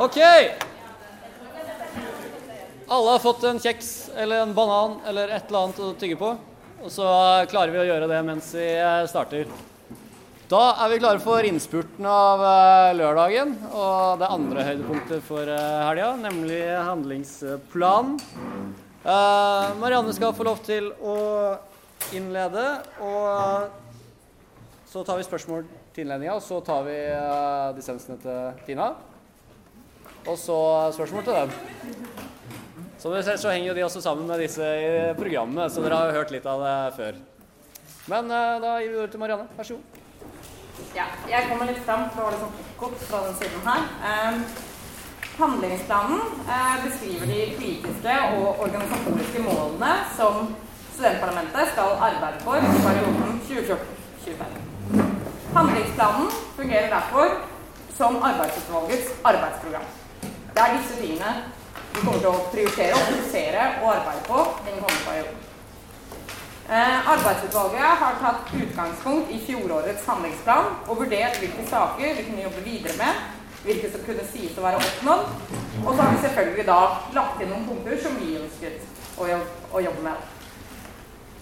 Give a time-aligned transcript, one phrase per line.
[0.00, 0.16] OK.
[2.88, 6.30] Alle har fått en kjeks eller en banan eller et eller annet å tygge på.
[6.80, 7.04] Og så
[7.50, 9.50] klarer vi å gjøre det mens vi eh, starter.
[10.48, 15.84] Da er vi klare for innspurten av eh, lørdagen og det andre høydepunktet for eh,
[15.90, 18.16] helga, nemlig handlingsplanen.
[19.04, 21.18] Marianne skal få lov til å
[22.16, 22.64] innlede,
[23.04, 23.68] og
[24.88, 26.98] så tar vi spørsmål til innledninga, og så tar vi
[27.76, 28.92] dissensene til Tina.
[30.26, 30.58] Og så
[30.96, 31.50] spørsmål til dem.
[33.00, 35.96] Som dere ser, så henger jo de også sammen med disse i programmet, så dere
[35.96, 37.20] har jo hørt litt av det før.
[38.12, 39.46] Men uh, da gir vi ordet til Marianne.
[39.56, 40.00] Vær så god.
[40.96, 43.84] Ja, jeg kommer litt fram til å holde sånn ekko fra den siden her.
[44.10, 44.38] Eh,
[45.38, 50.50] handlingsplanen eh, beskriver de politiske og organisatoriske målene som
[50.96, 55.06] studentparlamentet skal arbeide for i perioden 2014-2025.
[55.54, 57.38] Handlingsplanen fungerer derfor
[57.96, 59.88] som arbeidsutvalgets arbeidsprogram.
[60.54, 61.34] Det er disse tingene
[61.92, 65.46] vi kommer til å prioritere og fokusere og arbeide på den kommende perioden.
[66.70, 72.62] Eh, arbeidsutvalget har tatt utgangspunkt i fjorårets handlingsplan og vurdert hvilke saker vi kunne jobbe
[72.66, 73.24] videre med,
[73.64, 75.24] hvilke som kunne sies å være oppnådd.
[75.80, 76.82] Og så har vi selvfølgelig da
[77.16, 78.86] lagt inn noen punkter som vi ønsket
[79.18, 80.39] å jobbe med.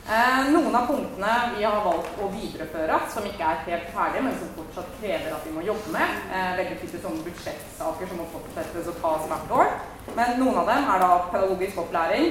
[0.08, 4.38] Eh, noen av punktene vi har valgt å videreføre, som ikke er helt ferdige, men
[4.40, 6.08] som fortsatt krever at vi må jobbe med.
[6.32, 9.68] Eh, veldig typisk sånne budsjettsaker som må fortsettes å tas hvert år.
[10.16, 12.24] Men noen av dem er da pedagogisk opplæring,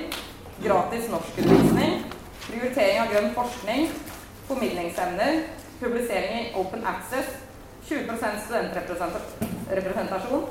[0.63, 1.93] gratis norskundervisning,
[2.47, 3.81] prioritering av grønn forskning,
[4.49, 5.33] formidlingsemner,
[5.77, 7.29] publisering i open access,
[7.91, 10.43] 20% studentrepresentasjon,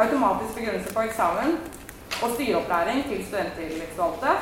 [0.00, 1.48] automatisk begrunnelse på eksamen
[2.22, 4.32] og styreopplæring til studenttillitsvalgte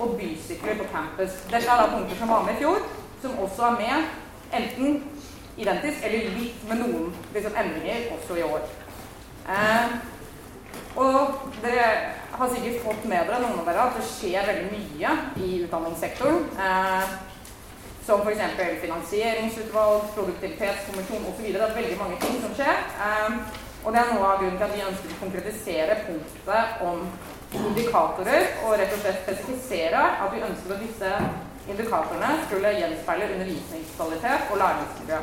[0.00, 1.32] og bysykler på campus.
[1.52, 2.78] Dette er da punkter som var med i fjor,
[3.22, 3.96] som også er med
[4.60, 5.02] enten
[5.56, 8.68] identisk eller litt med noen liksom, endringer også i år.
[9.48, 9.96] Eh,
[10.96, 11.86] og dere
[12.32, 16.44] har sikkert fått med dere noen av dere at det skjer veldig mye i utdanningssektoren.
[16.66, 17.16] Eh,
[18.06, 18.42] som f.eks.
[18.84, 21.46] finansieringsutvalg, produktivitetskommisjon osv.
[21.52, 22.84] Det er veldig mange ting som skjer.
[23.06, 27.04] Eh, og det er noe av grunnen til at vi ønsker å konkretisere punktet om
[27.54, 31.12] indikatorer og rett og slett spesifisere at vi ønsker at disse
[31.70, 35.20] indikatorene skulle gjenspeile undervisningskvalitet og læringsmiljø.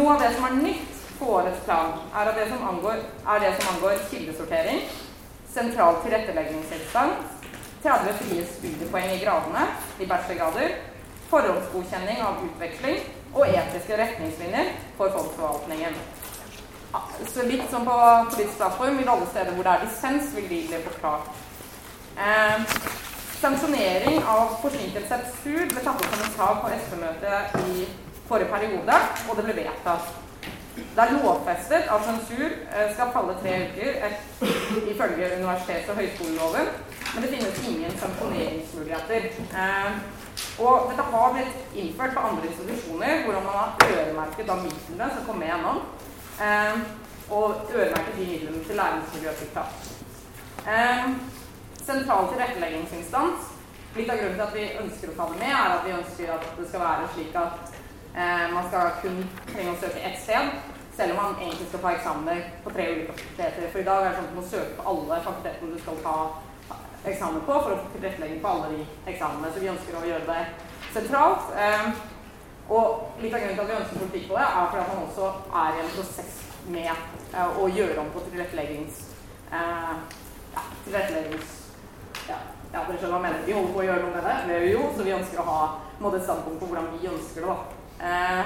[0.00, 3.02] Noe av det som er nytt på årets plan, er, det som angår,
[3.34, 4.84] er det som angår kildesortering,
[5.54, 7.36] sentral tilretteleggingsinstans,
[7.84, 9.68] 30 frie studiepoeng i gradene
[10.02, 10.80] i bachelorgrader,
[11.30, 13.04] forhåndsgodkjenning av utveksling
[13.36, 15.94] og etiske retningslinjer for fondsforvaltningen
[17.34, 17.98] så litt som på
[18.32, 21.28] politisk plattform vil alle steder hvor det er dissens, vil de bli forklart.
[22.20, 22.64] Eh,
[23.40, 25.12] sanksjonering av forsinket
[25.42, 27.86] sur ble tatt opp som en sak på SV-møtet i
[28.28, 30.10] forrige periode, og det ble vedtatt.
[30.80, 34.18] Det er lovfestet at sensur eh, skal falle tre uker et,
[34.92, 36.68] ifølge universitets- og høyskoleloven,
[37.14, 39.30] men det finnes ingen sanksjoneringsmuligheter.
[39.62, 39.90] Eh,
[40.58, 45.26] og dette har blitt innført på andre institusjoner, hvordan man har øremerket av midlene som
[45.26, 45.82] kommer gjennom.
[46.40, 46.80] Eh,
[47.30, 49.70] og øremerke de midlene til læringsmiljøtiltak.
[50.74, 51.10] Eh,
[51.86, 53.40] sentral tilretteleggingsinstans.
[53.96, 56.32] Litt av grunnen til at vi ønsker å ta det med, er at vi ønsker
[56.34, 57.72] at det skal være slik at
[58.16, 59.18] eh, man skal kun
[59.52, 60.52] trenge å søke ett sted,
[60.96, 63.72] selv om man egentlig skal ta eksamener på tre ulike fakulteter.
[63.72, 66.00] For i dag er det sånn at du må søke på alle fakultetene du skal
[66.06, 66.16] ta
[67.10, 69.52] eksamen på, for å få tilrettelegging på alle de eksamene.
[69.52, 70.42] Så vi ønsker å gjøre det
[70.94, 71.52] sentralt.
[71.66, 71.92] Eh,
[72.70, 75.04] og litt av grunnen til at vi ønsker politikk på det, er fordi at man
[75.06, 75.30] også
[75.62, 76.36] er i en prosess
[76.70, 76.90] med
[77.34, 79.02] uh, å gjøre om på tilretteleggings...
[79.50, 79.94] Uh,
[80.54, 81.56] ja, tilretteleggings...
[82.28, 82.38] Ja,
[82.70, 83.46] ja, dere skjønner hva jeg mener.
[83.48, 85.42] Vi holder på å gjøre noe med det, det gjør vi jo, så vi ønsker
[85.42, 85.60] å ha
[86.00, 87.48] et standpunkt på hvordan vi ønsker det.
[87.50, 87.56] da.
[88.00, 88.44] Uh,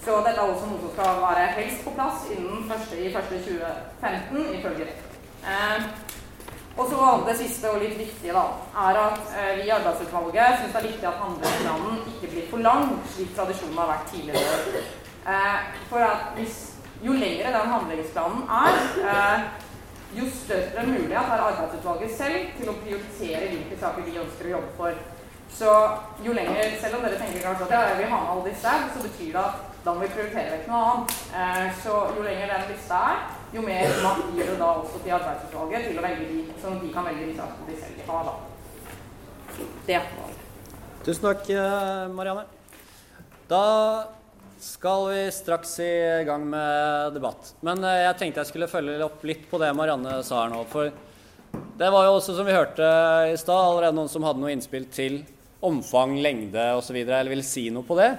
[0.00, 4.94] så dette er også noe som skal være helst på plass innen 1.1.2015, ifølge det.
[6.76, 8.44] Og så Det siste og litt viktige da,
[8.88, 12.64] er at eh, vi i arbeidsutvalget syns det er viktig at handlingsplanen ikke blir for
[12.64, 14.84] lang, slik tradisjonen har vært tidligere.
[15.26, 15.58] Eh,
[15.90, 16.66] for at hvis,
[17.00, 18.74] Jo lengre den handlingsplanen er,
[19.10, 19.40] eh,
[20.18, 24.72] jo større mulighet har arbeidsutvalget selv til å prioritere hvilke saker de ønsker å jobbe
[24.76, 24.92] for.
[25.50, 25.70] Så
[26.26, 29.02] jo lenger, Selv om dere tenker kanskje at ja, jeg vil med alle disse, så
[29.02, 31.14] betyr det at da må vi prioritere vekk noe annet.
[31.40, 33.22] Eh, så jo lenger den lista er,
[33.54, 36.92] jo mer makt gir det da også til arbeidsutvalget til å velge de, som de
[36.94, 38.22] kan velge de sakene de selv vil ha.
[38.28, 38.36] da.
[39.88, 40.38] Det var det.
[41.04, 42.44] Tusen takk, eh, Marianne.
[43.50, 43.64] Da
[44.60, 47.54] skal vi straks i gang med debatt.
[47.66, 50.62] Men eh, jeg tenkte jeg skulle følge opp litt på det Marianne sa her nå.
[50.70, 50.92] For
[51.80, 52.86] det var jo også, som vi hørte
[53.32, 55.22] i stad, allerede noen som hadde noe innspill til
[55.64, 57.00] omfang, lengde osv.
[57.02, 58.12] Eller ville si noe på det.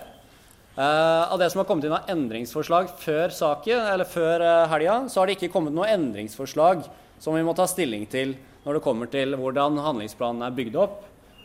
[0.77, 5.19] Uh, av det som har kommet inn av endringsforslag før saken, før uh, helga, så
[5.19, 6.85] har det ikke kommet noe endringsforslag
[7.19, 11.01] som vi må ta stilling til når det kommer til hvordan handlingsplanen er bygd opp,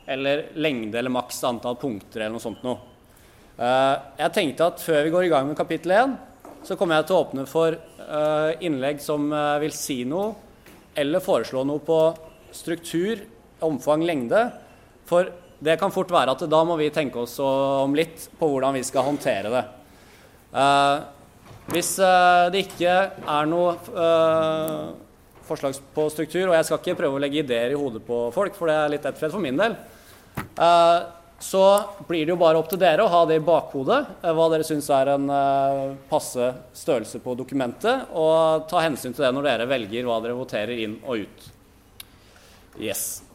[0.06, 2.78] eller lengde eller maks antall punkter eller noe sånt noe.
[3.58, 6.14] Uh, jeg tenkte at før vi går i gang med kapittel 1,
[6.68, 7.76] så kommer jeg til å åpne for
[8.62, 9.28] innlegg som
[9.62, 10.32] vil si noe,
[10.98, 11.98] eller foreslå noe på
[12.54, 13.22] struktur,
[13.66, 14.40] omfang, lengde.
[15.06, 18.76] For det kan fort være at da må vi tenke oss om litt på hvordan
[18.76, 19.64] vi skal håndtere det.
[20.52, 21.04] Uh,
[21.72, 24.94] hvis uh, det ikke er noe uh,
[25.46, 28.56] forslag på struktur, og jeg skal ikke prøve å legge ideer i hodet på folk,
[28.58, 29.76] for det er litt ettfred for min del,
[31.38, 31.62] så
[32.08, 34.88] blir det jo bare opp til dere å ha det i bakhodet, hva dere syns
[34.90, 35.30] er en
[36.10, 40.82] passe størrelse på dokumentet, og ta hensyn til det når dere velger hva dere voterer
[40.82, 41.46] inn og ut.
[42.82, 43.25] Yes.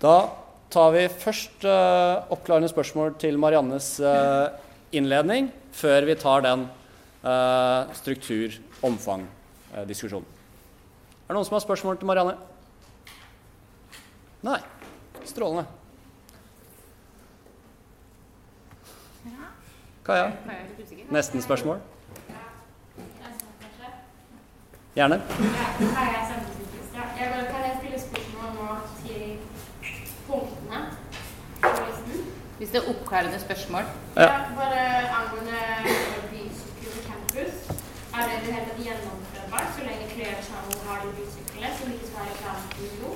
[0.00, 0.32] Da
[0.72, 4.48] tar vi først uh, oppklarende spørsmål til Mariannes uh,
[4.96, 6.62] innledning, før vi tar den
[7.20, 10.24] uh, struktur-omfang-diskusjonen.
[10.24, 12.32] Er det noen som har spørsmål til Marianne?
[14.46, 14.60] Nei.
[15.28, 15.64] Strålende.
[20.06, 20.30] Kaja?
[21.12, 21.76] Nesten spørsmål?
[24.96, 25.20] Gjerne.
[25.28, 25.44] Kan
[27.62, 28.68] jeg stille spørsmål nå
[29.04, 29.59] til
[30.30, 30.80] punktene
[32.58, 33.84] Hvis det er oppklarende spørsmål?
[34.16, 34.28] Ja,
[34.60, 34.82] bare
[35.18, 35.60] angående
[36.30, 37.54] bysykkel på campus.
[38.16, 42.20] Er det det hele gjennomførbart så lenge flere sammen har de bysyklene som ikke skal
[42.20, 43.10] ha reklame jo?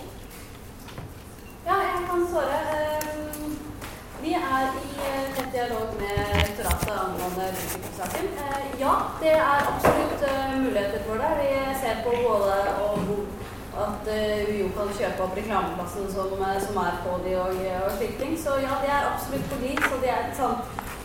[1.68, 2.58] Ja, jeg kan svare.
[2.76, 3.52] Ehm,
[4.24, 8.26] vi er i eh, tett dialog med direktoratet angående bysykkelsaken.
[8.44, 11.32] Eh, ja, det er absolutt eh, muligheter for det.
[11.40, 11.50] Vi
[11.82, 12.88] ser på både å
[13.82, 17.92] at uh, UiO kan kjøpe opp reklameplassen som, eh, som er på de og, og
[17.98, 18.34] slike ting.
[18.44, 19.76] Så ja, det er absolutt for de.
[19.88, 20.58] Så det er sånn.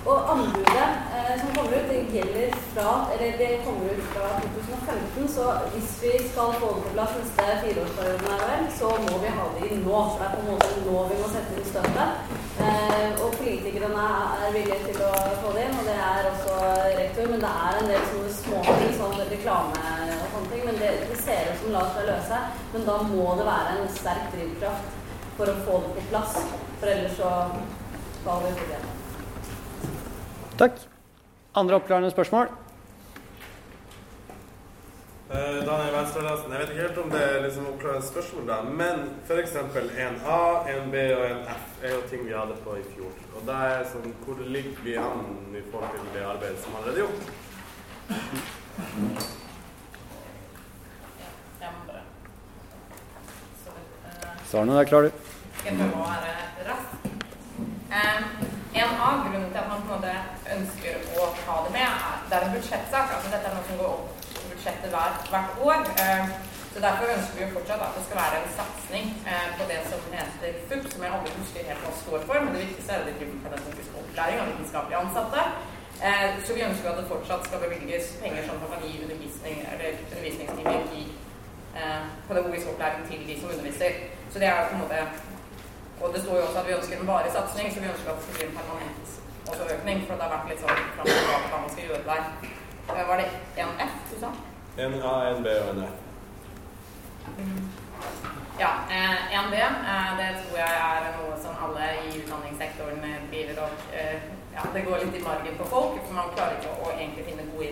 [0.07, 5.27] Og anbudet eh, som kommer ut, det gjelder fra eller det kommer ut fra 2015.
[5.35, 9.47] Så hvis vi skal få det på plass neste fireårsperiode, er så må vi ha
[9.57, 9.97] det i nå.
[10.11, 12.37] For det er på en måte nå vi må sette inn støtet.
[12.63, 14.07] Eh, og politikerne
[14.45, 15.13] er villige til å
[15.43, 16.55] få det inn, og det er også
[17.01, 17.29] rektor.
[17.33, 20.08] Men det er en del sånne småting, sånn reklame
[20.39, 20.65] sånne ting.
[20.65, 22.39] Men det, det ser ut som lar seg løse.
[22.73, 24.95] Men da må det være en sterk drivkraft
[25.39, 26.39] for å få det på plass.
[26.79, 27.29] For ellers så
[28.21, 28.81] skal vi det.
[30.59, 30.81] Takk.
[31.59, 32.51] Andre oppklarende spørsmål?
[35.29, 39.03] Uh, Daniel Venstrelesen, jeg vet ikke helt om det er liksom oppklarende spørsmål, da, men
[39.27, 39.53] f.eks.
[39.61, 40.39] en A,
[40.73, 43.13] en B og en F er jo ting vi hadde på i fjor.
[43.37, 46.97] Og da er sånn, Hvor ligger vi an i forhold til det arbeidet som allerede
[46.97, 47.29] er gjort?
[54.49, 55.09] Svarene er klare.
[55.61, 56.29] Jeg prøver å være
[56.65, 56.93] rask.
[58.79, 60.13] En av grunnene til at man på en måte
[60.55, 63.13] ønsker å ta det med, er det er en budsjettsak.
[63.13, 65.85] altså Dette er noe som går opp i budsjettet hver, hvert år.
[66.01, 66.33] Um,
[66.73, 69.79] så Derfor ønsker vi jo fortsatt at det skal være en satsing eh, på det
[69.91, 73.05] som heter FUP, som jeg aldri husker helt hva står for, men det viktigste er
[73.05, 75.47] det driver pedagogisk opplæring av vitenskapelige ansatte.
[76.09, 80.93] Eh, så vi ønsker at det fortsatt skal bevilges penger som kan gi undervisning, undervisningstimer
[81.01, 81.03] i
[81.77, 84.17] eh, pedagogisk opplæring til de som underviser.
[84.29, 84.99] Så det er på en måte
[86.01, 88.15] Og det står jo også at vi ønsker en varig satsing, så vi ønsker at
[88.17, 89.07] det skal bli en permanent
[89.51, 89.97] også økning.
[90.07, 92.23] For det har vært litt sånn fram og tilbake hva man skal gjøre der.
[92.93, 93.27] Eh, var det
[93.63, 94.29] én F du sa?
[94.85, 95.97] En A, en B og en F.
[98.59, 98.71] Ja.
[98.95, 103.95] Eh, en B, eh, det tror jeg er noe som alle i utdanningssektoren driver og
[103.95, 104.19] eh,
[104.53, 107.45] Ja, det går litt i margen på folk, for man klarer ikke å egentlig finne
[107.53, 107.67] gode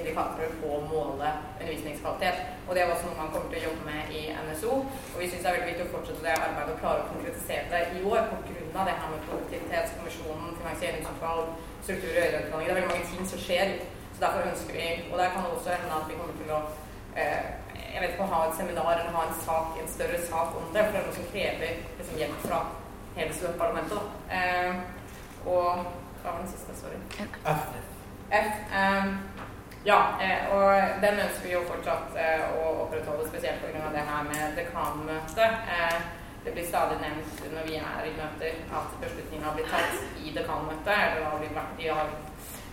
[0.00, 2.40] indikatorer på å måle undervisningskvalitet.
[2.66, 4.78] Og det er også noe man kommer til å jobbe med i NSO.
[4.84, 7.66] Og vi syns det er veldig viktig å fortsette det arbeidet og klare å konkretisere
[7.72, 8.84] det i år pga.
[8.86, 12.66] det her med produktivitetskommisjonen, finansieringsutvalg, struktur i øyeutdanning.
[12.66, 13.76] Det er veldig mange ting som skjer.
[14.14, 16.60] Så derfor ønsker vi Og der kan det også hende at vi kommer til å
[17.20, 17.44] eh,
[17.92, 20.82] jeg vet ikke, ha et seminar eller ha en sak, en større sak om det.
[20.84, 22.58] For det er noe som krever liksom, hjelp fra
[23.16, 24.02] hele studentparlamentet.
[24.36, 24.72] Eh,
[25.46, 25.86] og
[26.22, 26.76] hva var den siste?
[26.76, 26.98] Sorry.
[27.44, 27.62] F.
[28.30, 28.50] F.
[28.80, 29.14] Um,
[29.86, 33.90] ja, eh, og den ønsker vi jo fortsatt eh, å opprettholde, spesielt pga.
[33.94, 35.68] det her med dekanmøtet.
[35.74, 36.00] Eh,
[36.44, 40.90] det blir stadig nevnt når vi er i møter at beslutninga blir tatt i dekanmøtet.
[40.96, 42.12] eller har vi, de har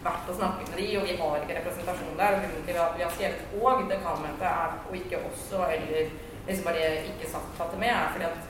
[0.03, 2.36] vært og snakket med de, og vi har ikke representasjon der.
[2.36, 6.10] og Grunnen til at vi har skrevet 'og dekanmøtet' er, og ikke 'også' eller
[6.48, 8.41] liksom bare ikke tatt det med, er fordi at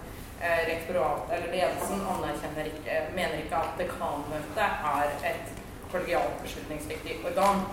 [0.71, 5.47] rektoratet eller ledelsen anerkjenner ikke, mener ikke at dekanmøtet er et
[5.91, 7.67] kollegialt beslutningsdyktig organ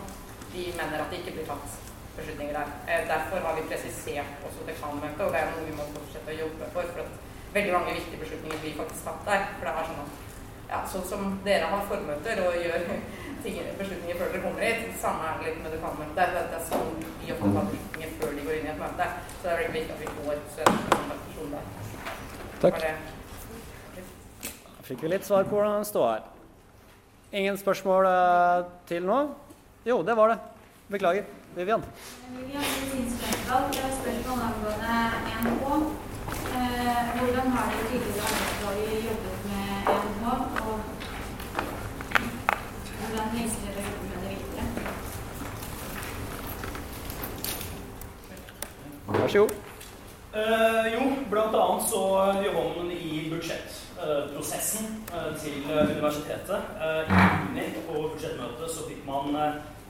[0.55, 1.77] de mener at det ikke blir tatt
[2.17, 2.69] beslutninger der.
[2.89, 6.41] Eh, derfor har vi presisert også dekanmøtet, og det er noe vi må fortsette å
[6.43, 6.91] jobbe for.
[6.95, 7.11] For at
[7.57, 9.47] veldig mange viktige beslutninger blir faktisk tatt der.
[9.59, 10.13] For det er sånn at
[10.71, 12.85] ja, sånn som dere har formøter og gjør
[13.45, 14.83] ting, beslutninger før dere kommer hit.
[15.03, 16.19] Samme er det litt med dekanmøtet.
[16.19, 19.09] Det, det er sånn vi ofte tar beslutninger før de går inn i et møte.
[19.37, 21.65] Så det er veldig viktig at vi får studentrepresentasjon der.
[22.61, 22.83] Takk.
[24.75, 26.27] Da fikk vi litt svar på hvordan det står her.
[27.41, 29.21] Ingen spørsmål eh, til nå?
[29.85, 30.39] Jo, det var det.
[30.89, 31.25] Beklager.
[31.55, 31.83] Vivian.
[32.37, 32.63] Vivian.
[32.63, 33.71] Jeg har
[34.01, 34.95] spørsmål angående
[35.43, 35.67] NH.
[36.57, 40.27] Eh, hvordan har dere tidligere arbeidsdager jobbet med NH,
[40.69, 40.79] og
[43.01, 44.65] hvordan tenker dere å det videre?
[49.09, 49.53] Vær så god.
[50.35, 52.03] Eh, jo, blant annet så
[52.45, 53.90] jobber man i budsjettprosessen
[55.15, 56.61] eh, til eh, universitetet.
[56.85, 59.37] Eh, I juni på budsjettmøtet så fikk man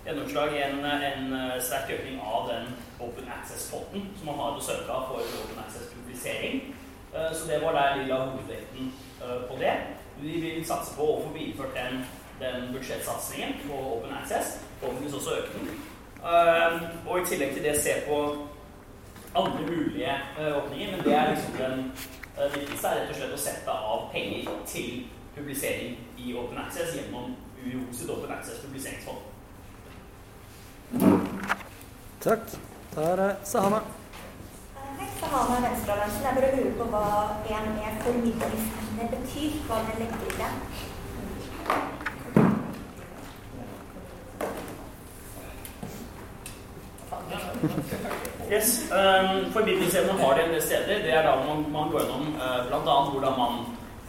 [0.06, 2.70] gjennomslag i en, en sterk økning av den
[3.04, 6.74] Open Access-potten som man har av for Open Access-publisering.
[7.10, 8.92] Så det var der vi la hovedvekten
[9.48, 9.74] på det.
[10.20, 12.04] Vi vil satse på å få videreført den,
[12.40, 14.60] den budsjettsatsingen på Open Access.
[14.80, 15.68] Forhåpentligvis også øke den.
[17.06, 18.20] Og i tillegg til det se på
[19.34, 21.84] andre mulige åpninger, men det er liksom den
[22.40, 25.06] eh, viktigste er rett og slett å sette av penger til
[25.36, 29.28] publisering i Open Access gjennom UiO sitt Open Access publiseringsfond.
[32.20, 32.46] Takk.
[32.94, 33.80] Da er det Sahana.
[34.98, 36.24] Hei, Sahana Venstrealliansen.
[36.26, 37.04] Jeg bare lurer på hva
[37.46, 39.60] EME formidlingsevne betyr.
[39.68, 40.50] Hva det legger i det.
[48.50, 51.02] Yes, um, Formidlingsevne har de en del steder.
[51.04, 52.96] Det er da man, man går gjennom uh, bl.a.
[53.12, 53.60] hvordan man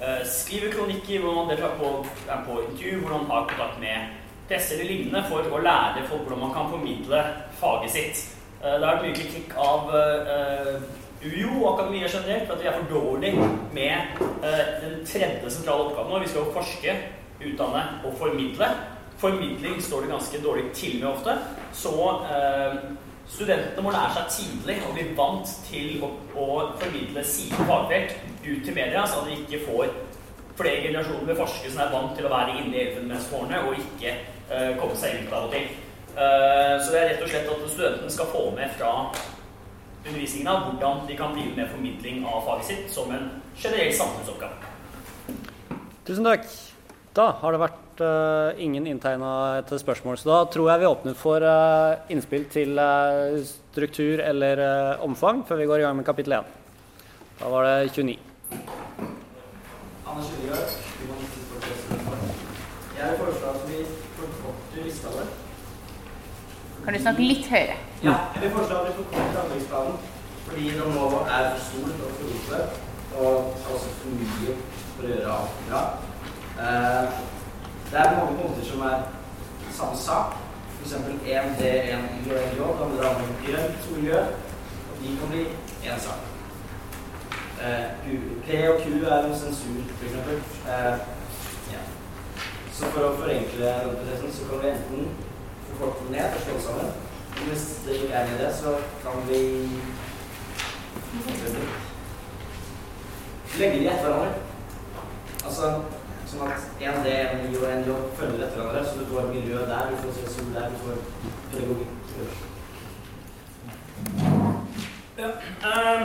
[0.01, 1.91] uh, skriver kronikker, hvordan man deltar på,
[2.25, 4.17] er på intervju, hvordan man har kontakt med
[4.49, 7.21] presse eller lignende for å lære folk hvordan man kan formidle
[7.61, 8.25] faget sitt.
[8.63, 10.73] Uh, det har vært mye kritikk av uh,
[11.21, 13.31] UiO og akademia generelt for at vi er for dårlig
[13.73, 16.23] med eh, den tredje sentrale oppgaven vår.
[16.23, 16.95] Vi skal jo forske,
[17.41, 18.67] utdanne og formidle.
[19.21, 21.37] Formidling står det ganske dårlig til med ofte.
[21.77, 21.93] Så
[22.25, 22.79] eh,
[23.31, 26.47] studentene må lære seg tidlig og bli vant til å, å
[26.81, 29.93] formidle sine fagfelt ut til media, så de ikke får
[30.59, 34.15] flere generasjoner med forskere som er vant til å være inne i elfenbenstårnet og ikke
[34.51, 35.69] uh, komme seg ut av og til.
[36.11, 38.91] Uh, så det er rett og slett at studentene skal få med fra
[40.01, 44.69] undervisningen av hvordan de kan drive med formidling av faget sitt som en generell samfunnsoppgave.
[46.07, 46.49] Tusen takk.
[47.15, 51.15] Da har det vært eh, ingen inntegna etter spørsmål, så da tror jeg vi åpner
[51.17, 54.61] for eh, innspill til eh, struktur eller
[55.05, 56.51] omfang før vi går i gang med kapittel 1.
[57.39, 58.17] Da var det 29.
[60.11, 60.27] Anders
[61.51, 62.01] professor.
[63.01, 63.79] Jeg foreslår at vi
[64.17, 65.31] forkorter lista vår.
[66.85, 67.79] Kan du snakke litt høyere?
[68.03, 69.97] Ja, jeg vil foreslå at vi forkorter handlingsplanen,
[70.45, 72.61] fordi den nå er for stor og for rotete,
[73.17, 73.35] og
[73.73, 74.55] også for mye
[74.95, 75.83] for å gjøre alt bra.
[76.61, 77.21] Eh,
[77.91, 78.97] det er mange punkter som er
[79.77, 80.25] samme sak.
[80.83, 82.59] Eksempel 1 D, 1 I og 1 J.
[82.59, 84.19] Det handler om grønt miljø,
[84.89, 85.43] og de kan bli
[85.83, 86.21] én sak.
[87.61, 87.85] Eh,
[88.45, 90.35] P og Q er en sensur, eksempel.
[90.67, 90.97] Eh,
[91.73, 91.81] ja.
[92.73, 95.07] Så for å forenkle den prosessen, så kan vi enten
[95.69, 96.91] forkorte den ned og slå sammen.
[97.37, 99.41] Og hvis det ikke er med det, så kan vi
[103.59, 104.33] legge de etter hverandre.
[105.45, 105.75] Altså
[106.31, 109.33] sånn at en D, en I og en J følger etter hverandre, så du får
[109.33, 110.95] miljø der, du får sensur der, du får
[111.51, 111.91] pedagogikk.
[115.21, 115.29] Ja.
[115.67, 116.03] Um,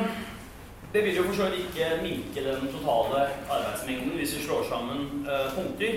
[0.93, 5.27] det vil jo for så vidt ikke minke den totale arbeidsmengden hvis vi slår sammen
[5.29, 5.93] uh, punkter.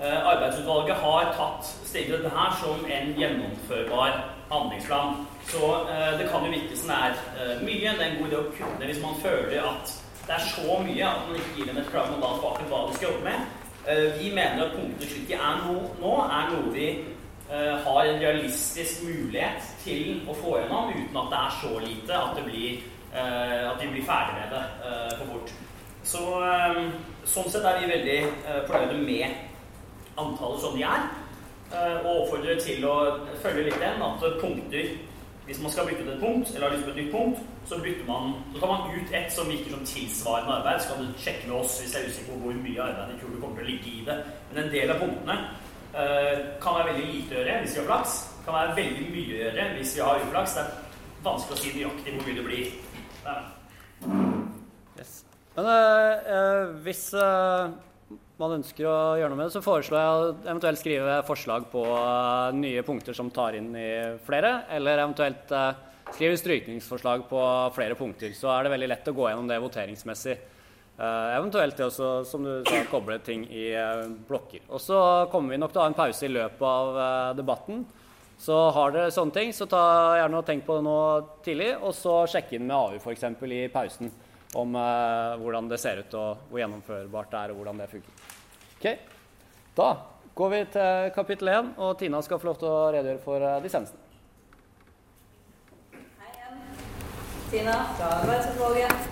[0.00, 4.16] Uh, arbeidsutvalget har tatt steget dette her som en gjennomførbar
[4.52, 5.20] handlingsplan.
[5.50, 7.92] Så uh, det kan jo virke som det er uh, mye.
[7.98, 11.04] Det er en god idé å kunne hvis man føler at det er så mye
[11.04, 13.63] at man ikke gir dem et klart mandat bak hva de skal jobbe med.
[13.88, 14.72] Eh, vi mener at
[15.28, 16.86] de er nå, nå er noe vi
[17.52, 22.16] eh, har en realistisk mulighet til å få gjennom uten at det er så lite
[22.16, 22.78] at, blir,
[23.12, 24.62] eh, at vi blir ferdig med det
[25.18, 25.52] på for fort.
[26.04, 26.22] Så
[27.28, 28.16] sånn sett er vi veldig
[28.68, 31.06] fornøyde med antallet som de er,
[32.04, 32.96] og oppfordrer til å
[33.40, 34.90] følge litt den at punkter
[35.46, 37.74] hvis man skal bytte ut et punkt, eller har lyst på et nytt punkt, så
[38.08, 40.80] man, så tar man ut et som virker som tilsvarende arbeid.
[40.80, 43.20] Så kan du sjekke med oss hvis jeg er usikker på hvor mye arbeid i
[43.20, 44.16] du kommer til å ligge i det.
[44.50, 45.36] Men en del av punktene
[45.98, 48.16] uh, kan være veldig lite å gjøre hvis vi har flaks.
[48.46, 50.56] Kan være veldig mye å gjøre hvis vi har uflaks.
[50.56, 52.66] Det er vanskelig å si nøyaktig hvor mye det blir.
[54.98, 55.12] Yes.
[55.56, 57.74] Men uh, hvis eh,
[58.40, 61.84] man ønsker å gjøre noe med det, så foreslår jeg å eventuelt skrive forslag på
[61.86, 63.90] eh, nye punkter som tar inn i
[64.26, 65.70] flere, eller eventuelt eh,
[66.10, 67.44] skrive strykningsforslag på
[67.76, 68.34] flere punkter.
[68.34, 70.36] Så er det veldig lett å gå gjennom det voteringsmessig
[70.94, 73.72] Eh, eventuelt det også, som du sa, koble ting i
[74.28, 74.62] blokker.
[74.70, 74.98] Og så
[75.32, 77.80] kommer vi nok til å ha en pause i løpet av debatten.
[78.38, 79.80] Så har dere sånne ting, så ta
[80.20, 80.98] gjerne og tenk på det nå
[81.42, 83.26] tidlig, og så sjekk inn med AU f.eks.
[83.26, 84.12] i pausen
[84.54, 84.78] om
[85.42, 88.23] hvordan det ser ut, og hvor gjennomførbart det er, og hvordan det funker.
[88.84, 88.98] Ok,
[89.76, 89.96] Da
[90.34, 93.62] går vi til kapittel 1, og Tina skal få lov til å redegjøre for eh,
[93.64, 93.96] dissensen.
[95.94, 96.58] Hei igjen.
[97.48, 99.08] Tina fra Arbeidsutvalget.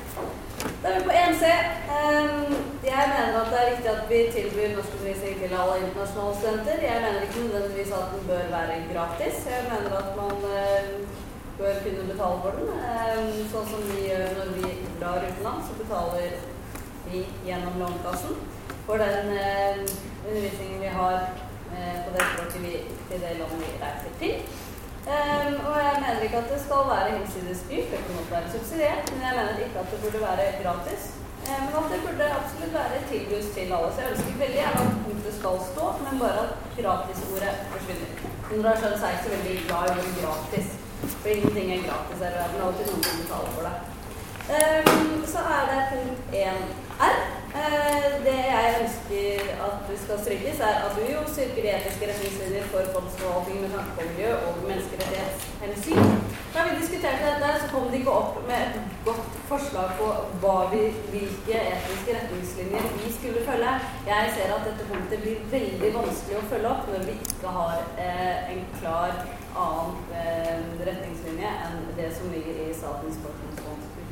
[0.83, 1.55] Da er vi på 1C.
[1.97, 6.87] Ehm, Jeg mener at det er riktig at vi tilbyr norskundervisning til alle internasjonale studenter.
[6.91, 9.43] Jeg mener ikke nødvendigvis at den bør være gratis.
[9.57, 10.95] Jeg mener at man eh,
[11.59, 12.73] bør kunne betale for den.
[12.93, 16.43] Ehm, Sånn som vi gjør når vi drar utenlands, så betaler
[17.09, 18.52] vi gjennom Lånekassen
[18.87, 19.77] for den eh,
[20.29, 21.15] undervisningen vi har
[21.75, 22.75] eh, på det språket vi
[23.09, 24.35] til det landet vi reiser til.
[25.03, 29.03] Um, og jeg mener ikke at det skal være hinsides dyrt, det kan være subsidiert,
[29.13, 31.03] men jeg mener ikke at det burde være gratis.
[31.49, 33.89] Ehm, men at det burde absolutt være et tilbud til alle.
[33.93, 38.11] Så jeg ønsker veldig gjerne at punktet skal stå, men bare at gratisordet forsvinner.
[38.49, 40.69] Som dere har skjønt, ikke så veldig glad i ordet gratis.
[41.21, 43.77] For ingenting er gratis her i verden, det er alltid noen som betaler for det.
[44.57, 47.11] Um, så er det punkt 1R.
[47.11, 47.42] Eh,
[48.27, 52.65] det jeg ønsker at det skal strykes, er at du jo styrker de etiske retningslinjer
[52.73, 56.15] for fondsforvaltning med tanke på miljø og menneskerettighetshensyn.
[56.55, 60.09] Da vi diskuterte dette, så kom de ikke opp med et godt forslag på
[60.73, 60.83] vi,
[61.13, 63.73] hvilke etiske retningslinjer vi skulle følge.
[64.09, 67.79] Jeg ser at dette punktet blir veldig vanskelig å følge opp når vi ikke har
[68.07, 69.17] eh, en klar
[69.63, 73.52] annen eh, retningslinje enn det som ligger i Statens forskningsfonds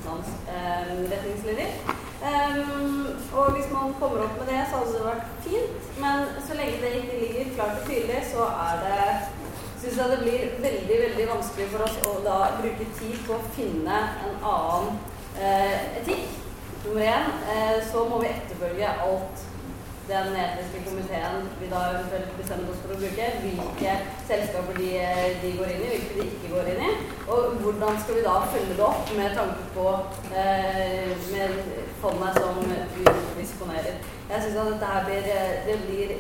[0.00, 1.73] utenlandsretningslinjer.
[2.21, 5.92] Um, og hvis man kommer opp med det, så hadde det vært fint.
[6.02, 9.04] Men så lenge det ikke ligger klart og tydelig, så er det
[9.80, 13.47] syns jeg det blir veldig veldig vanskelig for oss å da bruke tid på å
[13.57, 14.99] finne en annen
[15.40, 16.37] eh, etikk.
[16.85, 19.47] Nummer én, eh, så må vi etterfølge alt
[20.11, 23.95] den etiske komiteen vi da eventuelt bestemmer oss for å bruke, hvilke
[24.29, 24.90] selskaper de,
[25.43, 26.90] de, går inn i, hvilke de ikke går inn i.
[27.31, 29.87] Og hvordan skal vi da følge det opp med tanke på
[30.43, 31.57] eh, med
[32.03, 32.61] fondet som
[32.96, 33.07] vi
[33.38, 34.03] disponerer.
[34.31, 36.14] Jeg syns at dette her blir det, blir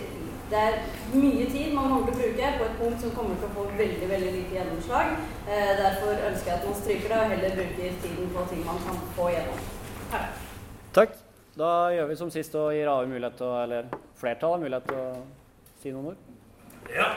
[0.50, 0.78] det er
[1.14, 3.66] mye tid man kommer til å bruke på et punkt som kommer til å få
[3.78, 5.16] veldig veldig lite gjennomslag.
[5.46, 8.84] Eh, derfor ønsker jeg at man stryker det og heller bruker tiden på ting man
[8.86, 9.66] kan få gjennom.
[10.10, 10.46] Takk.
[10.94, 11.18] Takk.
[11.60, 15.08] Da gjør vi som sist og gir AU mulighet til eller flertallet mulighet til å
[15.82, 16.22] si noen ord.
[16.88, 17.08] Ja.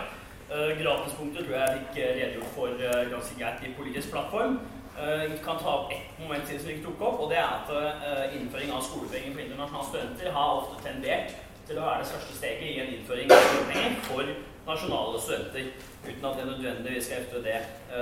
[0.50, 4.58] Uh, Gratispunktet tror jeg fikk redegjort for uh, ganske greit i politisk plattform.
[4.98, 7.72] Uh, kan ta opp ett moment siden som ikke tok opp, og det er at
[7.72, 12.38] uh, innføring av skolepenger for internasjonale studenter har ofte tendert til å være det største
[12.42, 14.36] steget i en innføring av skolepenger for
[14.68, 15.72] nasjonale studenter,
[16.04, 17.60] uten at det nødvendigvis skal efter det,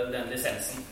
[0.10, 0.90] den lisensen.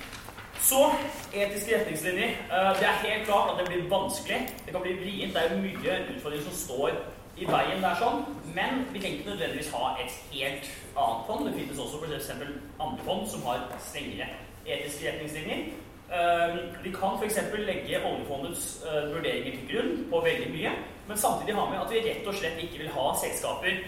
[0.61, 0.91] Så
[1.33, 2.29] etiske retningslinjer.
[2.29, 4.39] Eh, det er helt klart at det blir vanskelig.
[4.65, 5.33] Det kan bli vrient.
[5.33, 6.91] Det er mye utfordringer som står
[7.39, 8.25] i veien der sånn.
[8.55, 11.47] Men vi tenker ikke nødvendigvis ha et helt annet fond.
[11.47, 12.31] Det finnes også f.eks.
[12.79, 14.27] andre fond som har strengere
[14.65, 15.69] etiske retningslinjer.
[16.09, 17.39] Eh, vi kan f.eks.
[17.55, 20.75] legge oljefondets eh, vurderinger til grunn på veldig mye,
[21.07, 23.83] men samtidig ha med at vi rett og slett ikke vil ha selskaper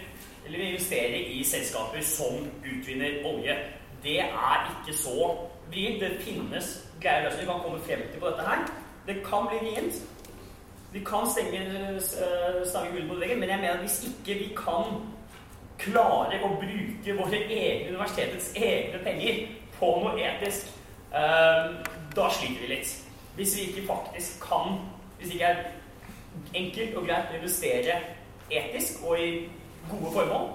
[0.46, 3.56] eller vi investerer i selskaper som utvinner olje.
[4.02, 5.36] Det er ikke så
[5.70, 6.00] vrient.
[6.00, 7.46] Det finnes greie løsninger.
[7.46, 8.66] Vi kan komme frem til på dette her.
[9.06, 9.94] Det kan bli vrient.
[10.92, 11.60] Vi kan stenge
[11.96, 14.98] uh, stange hodet mot veggen, men jeg mener at hvis ikke vi kan
[15.78, 19.40] klare å bruke våre egne universitetets egne penger
[19.78, 20.68] på noe etisk,
[21.14, 21.72] uh,
[22.16, 22.92] da sliter vi litt.
[23.36, 24.76] Hvis vi ikke faktisk kan
[25.18, 27.98] Hvis det ikke er enkelt og greit å investere
[28.50, 29.28] etisk og i
[29.86, 30.48] gode formål,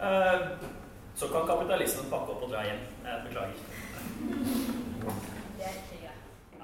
[0.00, 0.46] uh,
[1.16, 2.82] så kan kapitalismen pakke opp og dra hjem.
[3.06, 3.56] Jeg beklager.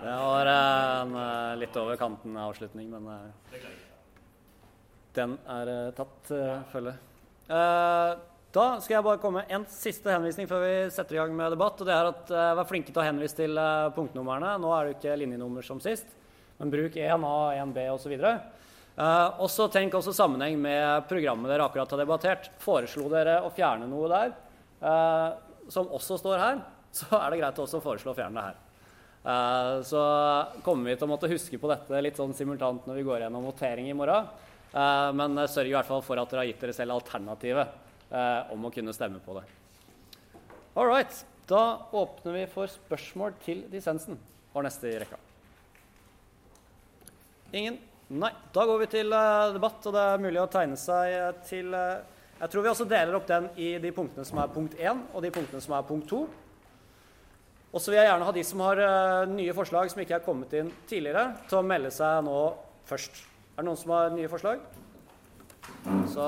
[0.02, 3.64] Det var en eh, litt over kanten avslutning, men eh,
[5.16, 6.32] den er eh, tatt,
[6.72, 6.94] følge.
[8.52, 11.54] Da skal jeg bare komme med en siste henvisning før vi setter i gang med
[11.54, 11.80] debatt.
[11.80, 13.60] og det er at Vær flinke til å henvise til
[13.96, 14.58] punktnumrene.
[14.60, 16.10] Nå er det jo ikke linjenummer som sist,
[16.58, 18.12] men bruk 1A, 1B osv.
[18.92, 22.50] Uh, også tenk også sammenheng med programmet dere akkurat har debattert.
[22.60, 24.34] Foreslo dere å fjerne noe der,
[24.82, 25.38] uh,
[25.70, 26.60] som også står her,
[26.98, 28.60] så er det greit også å foreslå å fjerne det her.
[29.22, 30.02] Uh, så
[30.66, 33.46] kommer vi til å måtte huske på dette litt sånn simultant når vi går gjennom
[33.46, 34.30] votering i morgen.
[34.72, 37.80] Uh, men sørg i hvert fall for at dere har gitt dere selv alternativet
[38.52, 39.46] om å kunne stemme på det.
[40.76, 41.14] All right.
[41.48, 44.18] Da åpner vi for spørsmål til dissensen.
[44.52, 45.16] Var neste i rekka.
[47.56, 47.78] Ingen?
[48.12, 48.28] Nei.
[48.52, 49.16] Da går vi til
[49.56, 51.72] debatt, og det er mulig å tegne seg til
[52.42, 55.22] Jeg tror vi også deler opp den i de punktene som er punkt 1, og
[55.22, 56.22] de punktene som er punkt 2.
[57.70, 60.24] Og så vil jeg gjerne ha de som har uh, nye forslag som ikke er
[60.24, 62.40] kommet inn tidligere, til å melde seg nå
[62.88, 63.20] først.
[63.54, 64.64] Er det noen som har nye forslag?
[66.10, 66.26] Så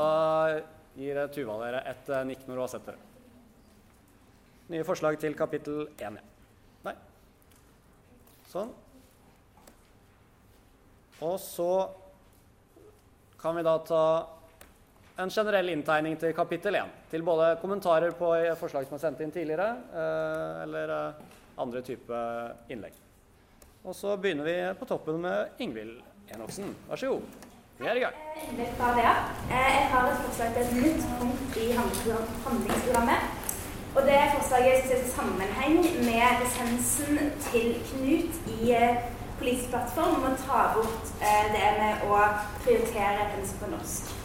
[0.95, 3.11] gir Tuva dere et eh, nikk når hun har sett dere.
[4.71, 5.99] Nye forslag til kapittel 1.
[5.99, 6.13] Ja.
[6.87, 6.95] Nei.
[8.53, 8.71] Sånn.
[11.27, 11.69] Og så
[13.43, 14.05] kan vi da ta
[15.17, 16.95] en generell inntegning til kapittel 1.
[17.11, 21.23] Til både kommentarer på forslag som er sendt inn tidligere, eh, eller eh,
[21.63, 22.23] andre type
[22.69, 22.97] innlegg.
[23.85, 26.01] Og så begynner vi på toppen med Ingvild
[26.35, 26.75] Enoksen.
[26.89, 27.23] Vær så god.
[27.79, 28.19] Vi er i gang.
[28.49, 28.59] Eh,
[29.51, 33.41] Jeg har et forslag til et nytt punkt i handlingsprogrammet.
[33.95, 35.77] Og det forslaget ses i sammenheng
[36.09, 38.75] med lisensen til Knut i
[39.39, 42.19] politisk plattform om å ta bort det med å
[42.65, 44.24] prioritere pensum på norsk.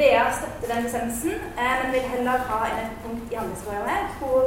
[0.00, 4.42] VEA støtter den lisensen, eh, men vil heller ha et punkt i handlingsprogrammet eh, hvor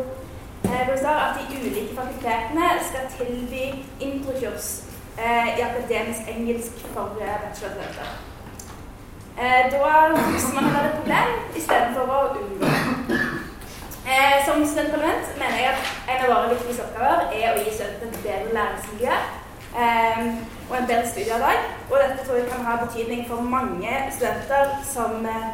[0.89, 3.63] det står at de ulike fakultetene skal tilby
[3.99, 4.67] introkurs
[5.23, 8.09] eh, i akademisk engelsk for bachelorstudenter.
[9.73, 13.21] Da løser man et problem istedenfor å unngå det.
[14.45, 18.25] Som studentparlament mener jeg at en av våre viktigste oppgaver er å gi studentene et
[18.27, 19.17] bedre læringsmiljø
[20.69, 21.57] og en bedre studiehverdag.
[21.91, 25.47] Og dette tror jeg kan ha betydning for mange studenter som eh,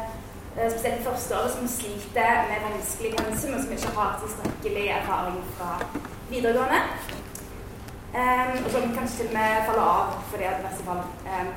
[0.70, 5.40] spesielt førsteåret første året som sliter med vanskelig pensum, og som ikke har tilstrekkelig erfaring
[5.56, 5.70] fra
[6.30, 6.80] videregående.
[8.14, 11.02] Um, og som kanskje til og med faller av for det i verste fall.
[11.32, 11.50] Um,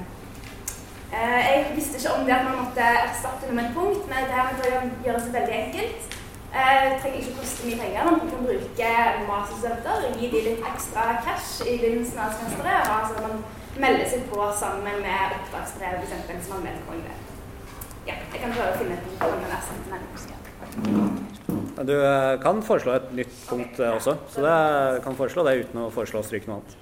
[1.14, 4.28] uh, jeg visste ikke om det at man måtte erstatte noe med et punkt, men
[4.30, 6.20] det her gjøres veldig enkelt.
[6.54, 8.10] Uh, det trenger ikke koste mye penger.
[8.12, 8.94] Man kan bruke
[9.30, 12.94] masterstudenter gi dem litt ekstra cash i begynnelsen av semesteret.
[13.00, 13.44] Altså man
[13.82, 17.20] melder seg på sammen med oppdragsbrev, f.eks., som man vet kommer det.
[18.04, 20.44] Ja, jeg kan prøve å finne et punkt den erstatte mellomhusker.
[21.84, 25.86] Du eh, kan foreslå et nytt punkt eh, også, så det kan foreslå det uten
[25.86, 26.76] å foreslå å stryke noe annet.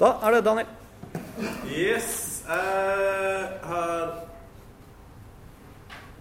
[0.00, 0.68] Da er det Daniel.
[1.72, 2.44] Yes.
[2.46, 2.52] Uh,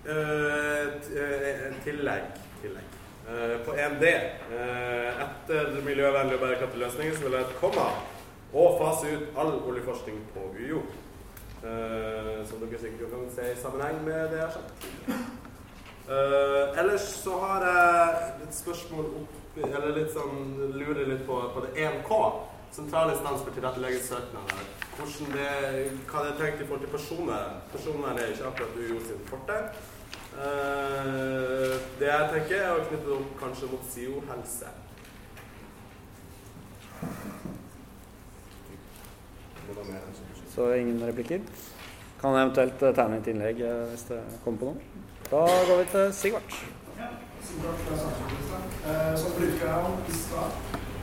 [0.07, 0.87] eh,
[1.67, 2.44] en tillegg.
[2.65, 3.01] Tillegg.
[3.25, 7.85] Eh, på 1D, eh, etter miljøvennlige og bærekraftige løsninger, så vil jeg komme
[8.53, 10.83] og fase ut all oljeforskning på UiO.
[11.65, 14.85] Eh, som dere sikkert kan se i sammenheng med det jeg har sagt.
[16.79, 21.71] Ellers så har jeg et spørsmål oppi, eller litt sånn, lurer litt på, på det
[21.87, 22.19] 1K.
[22.75, 24.69] Sentral instans for tilrettelegget søknader.
[24.99, 25.49] Hvordan det,
[26.11, 27.57] hva det er tenkt i forhold til personvern.
[27.71, 29.57] Personvern er ikke akkurat UiO sin forte.
[30.35, 34.71] Eh, det jeg tenker er å knytte det opp kanskje mot SIO-helse.
[39.69, 40.03] Noe mer?
[40.55, 41.39] Så ingen replikker.
[42.19, 44.77] Kan jeg eventuelt eh, tegne et innlegg eh, hvis det kommer på noe.
[45.29, 46.59] Da går vi til Sigvart.
[47.45, 48.69] Sigvart fra Samfunnsministeren.
[48.91, 50.49] Eh, Som politiker her i stad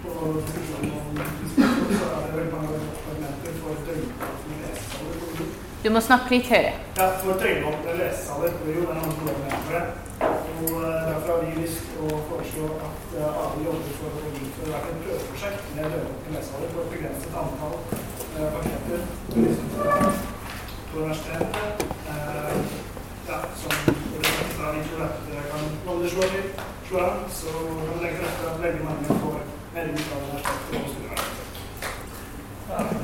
[0.02, 1.20] på diskusjonen om
[1.56, 5.71] spørsmål, så er det veldig mange argumenter for døgnåpne lesesaler på UiO.
[5.82, 6.76] Du må snakke litt høyere.
[6.94, 9.80] Ja, for døgnåpne lesesaler blir jo det noen problemer for det.
[10.22, 14.30] Og eh, derfor har vi lyst til å foreslå at eh, alle jobber for å
[14.30, 17.76] innføre hvert et prøveprosjekt med døgnåpne lesesaler for et begrenset antall
[18.38, 18.62] eh,
[19.40, 19.66] liksom,
[20.92, 21.84] på universitetet.
[22.14, 22.56] Eh,
[23.32, 26.42] ja, som da vi tror at det kan Når det slår
[26.86, 31.01] slår an, så kan vi legge til rette at veldig mange får ut av universitetet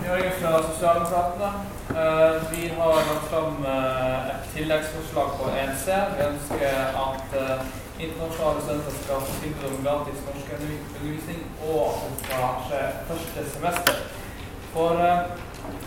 [0.08, 1.52] Ja, fra Sosialdemokratene.
[1.90, 5.86] Eh, Vi har lagt fram eh, et tilleggsforslag på 1C.
[6.16, 7.66] Vi ønsker at eh,
[8.04, 11.42] internasjonale studenter skal få tilbud om gratis norskundervisning,
[11.72, 14.00] og at det skal skje første semester.
[14.72, 15.04] For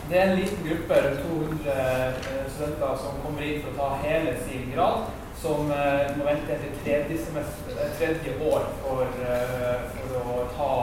[0.10, 4.02] det er en liten gruppe, rundt 200 eh, studenter, som kommer inn for å ta
[4.06, 5.10] hele sin grad,
[5.42, 5.66] som
[6.18, 9.08] må vente til tredje, semester, tredje år for,
[9.96, 10.74] for å ta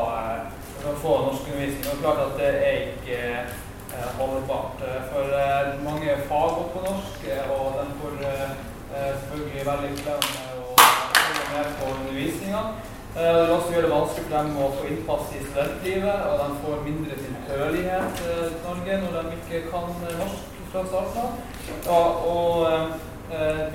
[0.86, 1.88] å få norskundervisning.
[1.92, 4.84] Og klart at det er ikke eh, holdbart.
[4.86, 8.44] Eh, For eh, mange fag går på norsk, eh, og de får eh,
[8.92, 10.28] eh, selvfølgelig veldig klem
[10.62, 10.84] og
[11.18, 12.62] følge med på undervisninga.
[13.16, 16.48] Eh, Det også gjør det vanskelig for dem å få innpass i studentlivet, og de
[16.62, 21.20] får mindre tilhørighet til Norge når de ikke kan norsk fra starten
[21.88, 22.26] av.
[22.32, 22.98] Og,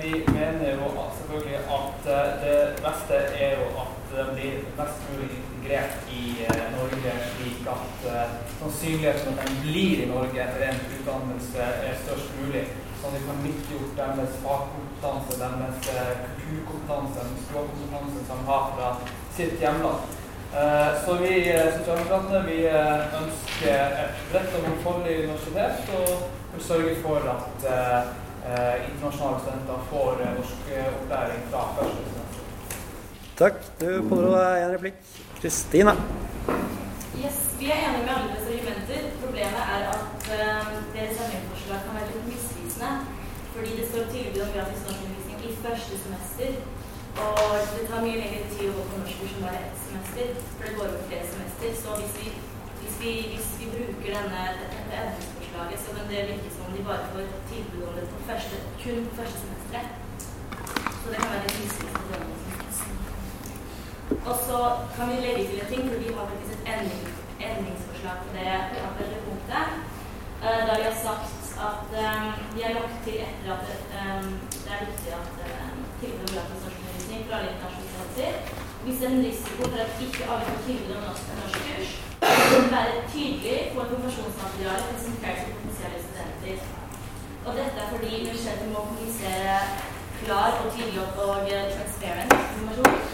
[0.00, 2.06] vi mener jo selvfølgelig at
[2.42, 8.06] det beste er jo at de blir mest mulig integrert i eh, Norge, slik at
[8.14, 12.64] eh, sannsynligheten for at de blir i Norge etter endt utdannelse er størst mulig.
[13.00, 18.68] Sånn at vi kan nyttiggjort deres fagkompetanse, deres eh, kulturkompetanse, den språkkompetanse som de har
[18.76, 18.92] fra
[19.36, 20.20] sitt hjemland.
[20.54, 27.66] Så vi sosialdemokratene vi ønsker et bredt og mangfoldig universitet og vil sørge for at
[28.84, 32.46] internasjonale studenter får norsk opplæring fra første semester.
[33.42, 33.62] Takk.
[33.82, 35.02] Du pådro deg en replikk.
[35.44, 35.92] Kristina.
[37.24, 39.00] Yes, vi er enige med alle deres argumenter.
[39.24, 42.92] Problemet er at uh, deres endringsforslag kan være litt misvisende.
[43.54, 46.50] Fordi det står tilbud om gratis norskundervisning i første semester.
[47.26, 50.32] Og det tar mye lengre tid å gå på norskkurs enn bare ett semester.
[50.56, 51.68] For det går over flere semester.
[51.82, 52.26] Så hvis vi,
[52.80, 56.88] hvis vi, hvis vi bruker denne, dette endringsforslaget, så kan det virke som om de
[56.88, 59.90] bare får tilbud om det på første, kun på første semesteret.
[61.00, 62.63] Så det kan være litt misvisende.
[64.28, 64.58] Og så
[64.94, 67.04] kan vi legge til en ting, for vi har faktisk et endring,
[67.46, 68.48] endringsforslag på det,
[68.86, 69.66] akkurat punktet.
[70.44, 73.66] Uh, da vi har sagt at um, vi har lagt til etter at
[74.00, 74.26] um,
[74.64, 77.94] det er viktig at um, tilbud om gratis norskundervisning for alle internasjonale
[78.86, 81.90] Vi ser en risiko for at ikke alle får tilbud om norsk norskkurs.
[82.50, 86.58] Vil være tydelig på et informasjonsmateriale presentert til potensielle studenter.
[87.46, 89.56] Og dette er fordi universitetet må kommunisere
[90.22, 91.10] klar og tydelig og
[91.76, 93.13] transparent informasjon.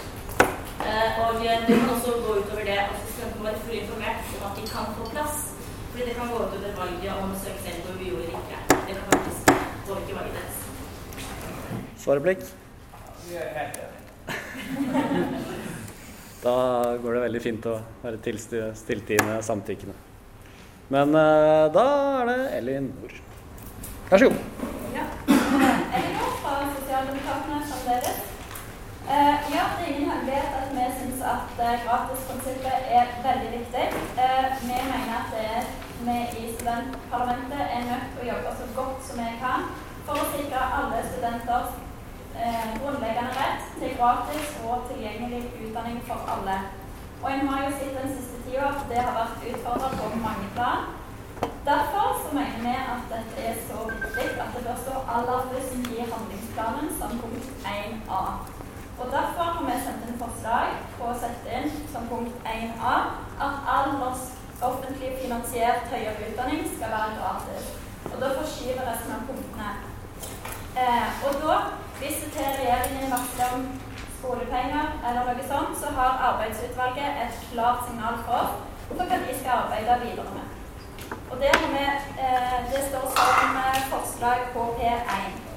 [0.91, 1.29] Uh, og
[1.69, 4.65] det kan også gå utover det at studentene må være fullt informert om at de
[4.75, 5.37] kan få plass.
[5.91, 7.61] Fordi det kan gå utover valget om å søke
[8.11, 8.59] gjorde eller ikke.
[8.89, 9.41] Det kan faktisk
[9.87, 10.59] påvirke valget deres.
[12.05, 12.47] Svareplikk?
[13.29, 13.99] Vi er helt enige.
[16.41, 16.53] Da
[17.03, 18.21] går det veldig fint å være
[18.81, 19.93] stilltiende samtykkende.
[20.89, 21.83] Men eh, da
[22.23, 23.19] er det Elin Nord.
[24.09, 24.71] Vær så god.
[24.97, 25.05] Ja.
[25.99, 28.25] Elinor fra Sosialdemokratene fremdeles.
[29.11, 33.87] Eh, ja, det er ingen hemmelighet at vi syns at eh, gratisprinsippet er veldig viktig.
[34.25, 35.63] Eh, vi mener at er,
[36.09, 39.65] vi i studentparlamentet er nødt til å jobbe så godt som vi kan
[40.07, 41.73] for å sikre alle studenters
[42.43, 46.57] eh, grunnleggende rett til gratis og tilgjengelig utdanning for alle.
[47.23, 50.55] Og en har jo sett den siste tida at det har vært utfordra på mange
[50.55, 50.87] plan.
[51.67, 55.93] Derfor så mener vi at dette er så viktig at det bør stå aller først
[55.99, 58.25] i handlingsplanen som punkt 1a.
[59.01, 62.97] Og Derfor har vi sendt inn forslag på å sette inn som punkt 1a
[63.47, 67.71] at all norsk offentlig finansiert høyere utdanning skal være gratis.
[68.11, 69.71] Og da forskyver resten av punktene.
[70.85, 71.57] Eh, og da,
[72.03, 73.67] hvis det til regjeringen varsler om
[74.19, 78.59] skolepenger eller noe sånt, så har arbeidsutvalget et klart signal for
[78.91, 80.57] for hva de skal arbeide videre med.
[81.31, 81.85] Og det, vi,
[82.27, 85.50] eh, det står som eh, forslag på P1.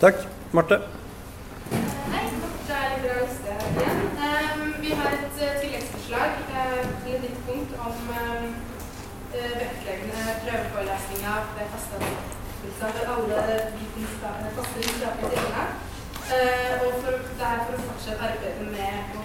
[0.00, 0.14] Takk.
[0.52, 0.80] Marte.
[2.12, 2.26] Hei,
[2.66, 4.00] det er liberaliste her igjen.
[4.26, 8.46] Um, vi har et uh, tilleggsforslag uh, til et nytt punkt om um,
[9.36, 11.58] uh, vektleggende prøveforelesninger for
[13.14, 13.36] alle.
[16.34, 17.58] Uh, og for, det er
[18.28, 19.16] arbeidet med å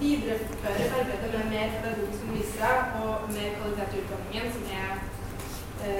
[0.00, 4.00] videreføre arbeidet med mer pedagogiske undervisere og mer kvalitet i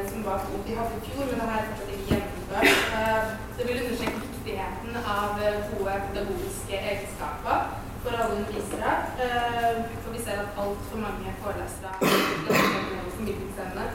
[0.09, 2.34] som eh, var et vi hadde i fjor, men det er fortsatt ikke gjennomført.
[2.63, 3.23] Eh,
[3.59, 7.59] det vil understreke viktigheten av eh, gode pedagogiske egenskaper
[8.03, 8.93] for alle undervisere.
[9.25, 13.87] Eh, for vi ser at altfor mange forelesere har formidlingsevne.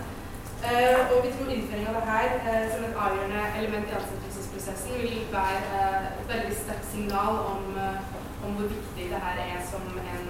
[0.69, 5.21] Eh, og vi tror innføring av dette eh, som et avgjørende element i ansettelsesprosessen vil
[5.31, 8.01] være eh, et veldig sterkt signal om, eh,
[8.45, 10.27] om hvor viktig dette er som en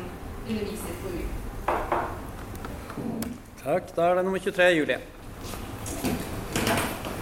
[0.50, 1.30] underviser på UiO.
[3.64, 3.96] Takk.
[3.96, 5.02] Da er det nummer 23, Julie.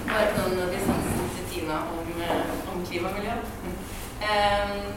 [0.08, 0.97] Bare noen
[1.68, 3.34] distansen om, eh, om klima og miljø.
[4.28, 4.94] Um,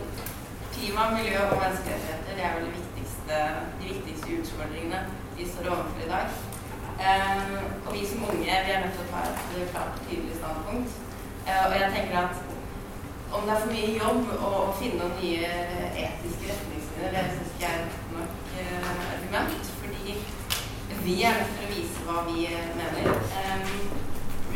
[0.75, 3.35] klima, miljø og menneskerettigheter det er vel de viktigste,
[3.81, 5.01] de viktigste utfordringene
[5.37, 6.27] vi står overfor i dag.
[7.09, 7.55] Um,
[7.87, 10.91] og vi som unge vi er nødt til å ta et klart og tydelig standpunkt.
[11.49, 12.35] Uh, og jeg tenker at
[13.35, 15.51] om det er for mye jobb å, å finne noen nye
[16.05, 19.73] etiske retningslinjer, det syns ikke jeg er et nok uh, argument.
[19.83, 20.19] Fordi
[21.05, 23.13] vi er nødt til å vise hva vi eh, mener.
[23.41, 24.00] Um,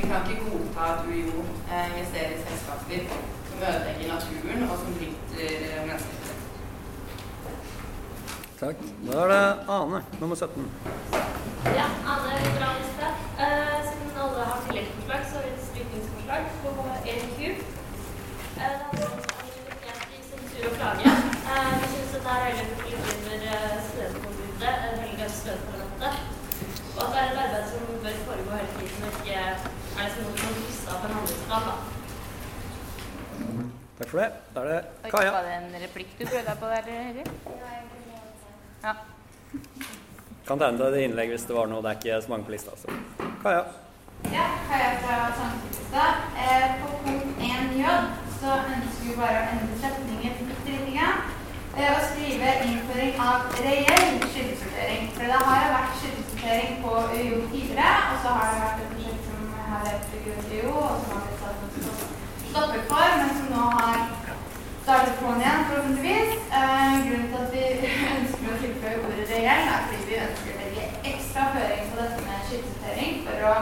[0.05, 1.39] vi kan ikke godta at UiO
[1.73, 3.03] eh, investerer i selskaper
[3.49, 6.41] som ødelegger naturen, og som bryter eh, menneskerettigheter.
[8.63, 8.79] Takk.
[9.07, 9.45] Da er det
[9.77, 10.71] Ane, nummer 17.
[11.79, 13.09] Ja, Anne Liberaliste.
[13.43, 16.71] Eh, siden alle har tilleggsforslag, så har vi et strykningsforslag på
[17.13, 17.39] EQ.
[18.57, 19.21] Uh, det handler om
[20.31, 21.07] sensur og klage.
[21.49, 22.53] Uh, vi syns det er
[23.21, 26.15] under uh, studentforbudet, uh, veldig studentparlamentet.
[26.97, 29.41] Og at det er et arbeid som bør foregå hele tiden, og ikke
[29.99, 31.69] er det som noe som kryssa på en handlingsplan.
[31.69, 31.75] da.
[33.99, 34.31] Takk for det.
[34.55, 35.31] Da er det Kaja.
[35.37, 36.83] Var det en replikk du prøvde deg på der?
[38.85, 38.95] Ja.
[40.45, 41.83] Kan tegne deg et innlegg hvis det var noe.
[41.83, 42.77] Det er ikke så mange på lista.
[42.77, 43.01] Så.
[43.43, 43.65] Kaja.
[44.33, 46.15] Ja, Kaja fra Samtidsstad.
[46.45, 47.85] Eh, på punkt 1J
[48.41, 51.09] så ønsker vi bare å endre setningen bitte lite.
[51.77, 55.11] Eh, og skrive innføring av reell skyldesortering.
[55.17, 58.93] For det har jo vært skyldesortering på UiO tidligere, og så har det vært et
[58.95, 61.65] prosjekt som har vært begrunnet i UiO, og som har blitt satt
[62.55, 64.05] stoppet for, men som nå har
[64.85, 66.37] startet på'n igjen, forhåpentligvis.
[66.61, 67.65] Eh, grunnen til at vi
[68.15, 71.95] ønsker å tilføye ordet reell, er fordi vi ønsker å legge ekstra føring på
[73.45, 73.57] prøver å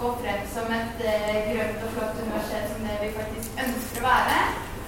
[0.00, 4.06] gå frem som et eh, grønt og flott universitet som det vi faktisk ønsker å
[4.06, 4.38] være.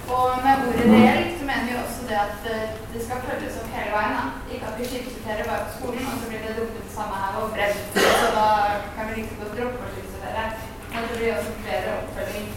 [0.09, 3.77] Og med ordet reelt så mener vi også det at eh, det skal følges opp
[3.77, 4.17] hele veien.
[4.17, 4.25] da.
[4.51, 7.39] Ikke at vi skipssorterer bare på skolen, og så blir det dumpet det samme her
[7.43, 8.49] og brent, Så da
[8.97, 10.49] kan vi like godt droppe å skipssortere.
[10.89, 12.51] Men det blir også flere oppfølging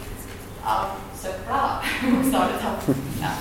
[0.74, 1.62] av søpla.
[2.02, 2.92] Bokstavelig talt.
[3.22, 3.36] Ja.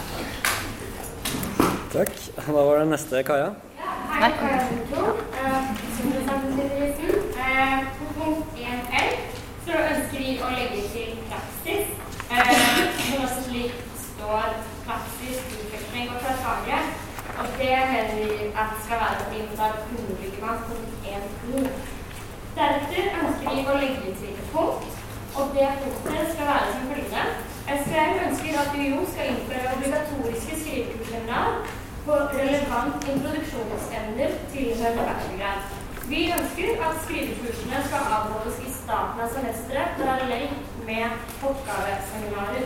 [1.96, 2.14] Takk.
[2.36, 3.50] Da var det neste Kaja.
[3.80, 5.16] Ja, Hei, Kaja Buklo.
[5.96, 9.30] Som representanten eh, På punkt 1L
[9.70, 11.90] så ønsker vi å legge til praksis.
[12.30, 16.78] Eh, slik står praksis, utvikling og plassage.
[17.40, 21.62] Og det mener vi at skal være et innenfor hovedbyggemann punkt 1.2.
[22.56, 24.98] Deretter ønsker vi å legge til et punkt,
[25.38, 27.24] og det punktet skal være som følgende.
[27.70, 31.60] SVM ønsker at UiO skal innføre obligatoriske skrivekursseminar
[32.06, 35.79] på relevant introduksjonsevner tilhørende bachelorgrad.
[36.10, 42.64] Vi ønsker at skrivekursene skal avholdes i starten av semesteret parallelt med oppgaveseminarer.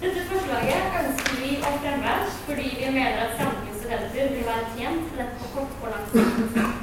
[0.00, 2.14] Dette forslaget ønsker vi å fremme
[2.48, 6.82] fordi vi mener at samtlige studenter vil være tjent lett på kort og lang sikt.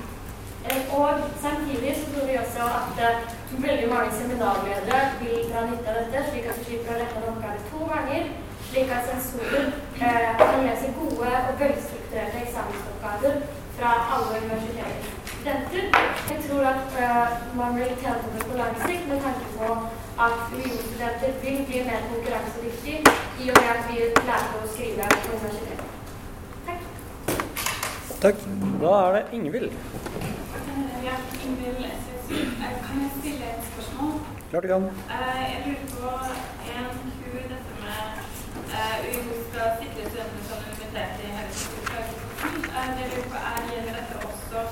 [1.01, 3.35] Og samtidig så tror vi også at eh,
[3.67, 7.29] veldig mange seminarledere vil dra nytte av dette, slik at de slipper å rette en
[7.33, 8.33] oppgave to ganger,
[8.71, 13.39] slik at sensorer eh, kan lese gode og velstrukturerte eksamensoppgaver
[13.75, 15.16] fra alle universiteter.
[15.47, 15.83] Studenter.
[16.29, 19.67] Jeg tror at eh, man vil tjene på det på lang sikt med tanke på
[20.25, 22.99] at UiO-studenter vil bli mer konkurransedyktige
[23.43, 23.95] i og med at vi
[24.29, 25.87] lærer å skrive på universitetet.
[26.67, 26.81] Takk.
[28.25, 28.43] Takk.
[28.81, 29.69] Da er det Ingvild.
[31.07, 32.35] Ja, Ingvild SSU.
[32.65, 34.13] Eh, Kan jeg stille et spørsmål?
[34.51, 34.83] Klart du kan.
[35.15, 36.11] Eh, Jeg lurer på
[36.75, 36.91] en
[37.23, 38.03] kur dette med
[38.75, 42.69] eh, UiO skal sikre studentenes anonymitet i helsetiltaksprosessen.
[42.77, 44.67] Eh, Det jeg lurer på er, gjelder dette også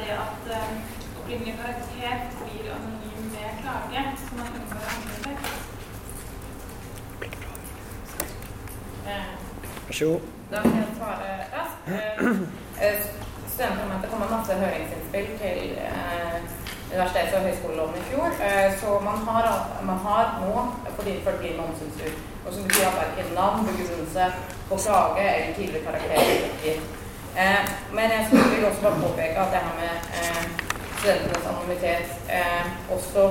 [0.00, 0.70] det at eh,
[1.18, 5.40] opprinnelig karakter blir anonym ved klage, så man unngår anonymitet?
[9.86, 10.20] Vær så god.
[10.52, 11.80] Da kan jeg svare raskt.
[11.88, 13.00] Eh, eh,
[13.52, 16.38] Studentparlamentet kom med masse høringsinnspill til eh,
[16.92, 18.28] universitets- og høyskoleloven i fjor.
[18.46, 19.46] Eh, så man har,
[19.90, 20.52] man har nå
[20.96, 22.12] fordi det blir med omsynssur.
[22.46, 24.24] Og som betyr at verken navn, begrunnelse
[24.68, 26.26] på klage eller tidligere karakterer
[26.70, 27.01] er.
[27.40, 27.62] Eh,
[27.96, 30.44] men jeg skulle også bare påpeke at det her med eh,
[30.98, 33.22] studentenes anonymitet eh, også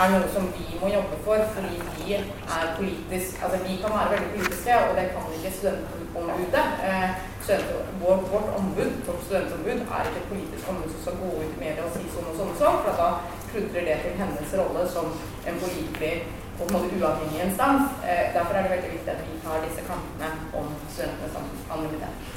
[0.00, 4.12] er noe som vi må jobbe for, fordi vi er politisk Altså vi kan være
[4.12, 6.66] veldig politiske, og det kan ikke studentombudet.
[6.88, 7.10] Eh,
[7.44, 7.70] student,
[8.02, 11.62] vår, vårt ombud, vårt studentombud, er ikke et politisk ombud som skal gå ut i
[11.64, 13.08] media og si sånn og sånn og sånn, for da
[13.50, 15.08] kludrer det til hennes rolle som
[15.48, 16.14] en pålitelig
[16.58, 17.96] på en måte uavhengig instans.
[18.08, 21.36] Eh, derfor er det veldig viktig at vi tar disse kampene om studentenes
[21.72, 22.31] anonymitet.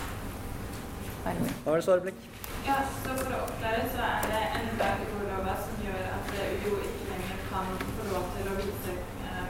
[1.26, 1.32] Da
[1.72, 2.20] var det svareblikk.
[2.68, 6.76] Ja, så for å oppklare så er det enda i ordlova som gjør at UiO
[6.86, 8.94] ikke lenger kan få lov til å vise
[9.26, 9.48] eh,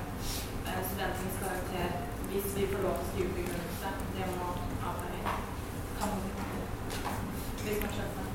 [0.69, 1.97] eh, studentens karakter
[2.31, 3.91] hvis vi får lov til å begrunnelse.
[4.15, 4.49] Det må.
[5.99, 6.09] Kan
[7.63, 8.33] Hvis man skjønner.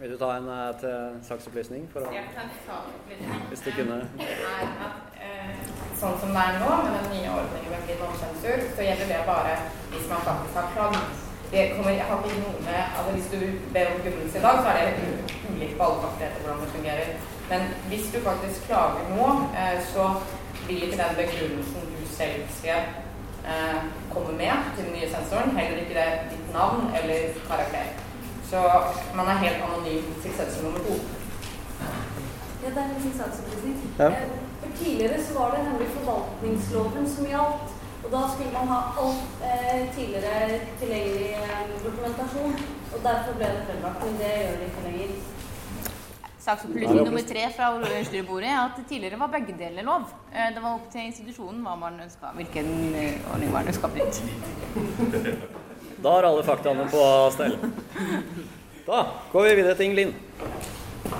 [0.00, 1.88] Vil du ta en eh, til saksopplysning?
[1.92, 3.48] For å, Jeg kan ta saksopplysning.
[3.52, 3.98] hvis du kunne.
[4.24, 5.56] er at eh,
[6.00, 9.26] sånn som det er nå, med den nye ordningen med blind omsensur, så gjelder det
[9.28, 9.58] bare
[9.92, 11.28] hvis man faktisk har klagd.
[11.52, 13.40] Det kommer, jeg har ikke noe med, altså Hvis du
[13.74, 14.94] ber om begrunnelse i dag, så er det
[15.52, 17.08] ulikt på alle fakulteter hvordan det fungerer.
[17.52, 17.60] Men
[17.90, 19.26] hvis du faktisk klager nå,
[19.60, 20.04] eh, så
[20.66, 22.80] vil ikke den begrunnelsen du selv skal
[23.52, 23.80] eh,
[24.14, 27.18] komme med til den nye sensoren, heller ikke det ditt navn eller
[27.50, 27.86] karakter.
[28.50, 28.60] Så
[29.18, 30.94] man er helt anonym til sensor nummer to.
[32.62, 33.76] Ja, det er en saksopplysning.
[33.98, 34.06] Ja.
[34.06, 37.79] Eh, For tidligere så var det nemlig forvaltningsloven som gjaldt.
[38.10, 42.56] Og da skulle man ha alt eh, tidligere tilgjengelig eh, dokumentasjon.
[42.90, 45.12] Og derfor ble det fremlagt, men det gjør det ikke lenger.
[46.40, 47.68] Saksopplysning nummer tre fra
[48.08, 50.08] styrebordet er at tidligere var begge deler lov.
[50.34, 54.22] Eh, Det var opp til institusjonen hva man ønska, hvilken eh, ordning man ønska brukt.
[56.00, 57.00] Da har alle faktaene på
[57.34, 57.58] stell.
[58.86, 59.00] Da
[59.32, 60.14] går vi videre til Ingelin.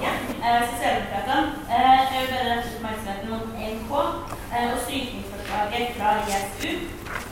[0.00, 1.52] Ja, eh, Sosialdemokratene.
[1.68, 6.70] Eh, jeg vil bare rette oppmerksomheten mot NK eh, og strykningsforslaget fra ISU.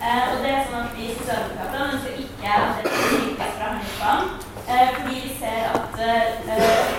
[0.06, 3.68] Eh, og det er sånn at Vi sosialdemokratene ønsker ikke at det skal lykkes fra
[3.68, 4.28] handlingsplanen.
[4.68, 6.24] Eh, fordi vi ser at eh,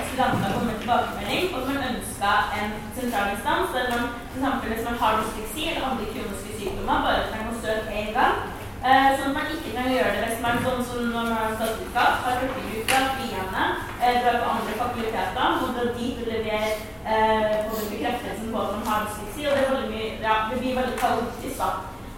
[0.09, 4.71] studentene kommer tilbakemelding, og man ønsker en sentral instans der man f.eks.
[4.71, 8.39] hvis man har dysleksi eller andre kroniske sykdommer, bare trenger å søke én gang.
[8.79, 11.55] Eh, sånn at man ikke kan gjøre det hvis man sånn som når man har
[11.57, 13.63] statsvitenskap, har hurtigruta, friende,
[13.99, 16.69] eh, drar på andre fakulteter, må dra dit og levere
[17.03, 20.95] eh, på bekreftelsen på at man har dysleksi, og det, mye, ja, det blir veldig
[21.03, 21.59] kaotisk.
[21.59, 21.69] da.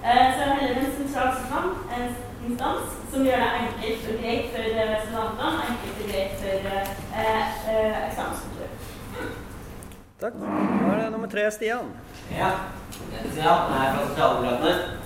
[0.06, 2.16] Eh, så er det heller en sentral instans, en
[2.52, 7.60] instans som gjør det enkelt og greit for eh, studentene, enkelt og greit for eh,
[7.74, 8.02] eh.
[10.22, 10.34] Takk.
[10.38, 11.94] Da er det nummer tre, Stian.
[12.30, 12.56] Ja.
[13.34, 15.01] Stian, er fra Sosialdemokratene.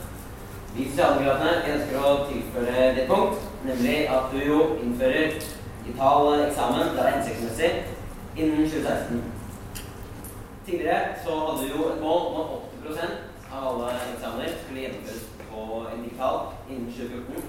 [0.76, 5.38] Vi Sosialdemokratene ønsker å tilføre det punkt, nemlig at du jo innfører
[5.86, 7.70] digital eksamen det er hensiktsmessig
[8.36, 9.22] innen 2016.
[10.66, 12.52] Tidligere så hadde du jo et mål om at
[12.90, 15.24] 80% av alle eksamener skulle gjennomføres
[15.54, 15.64] på
[15.94, 17.48] en digital innen 2014.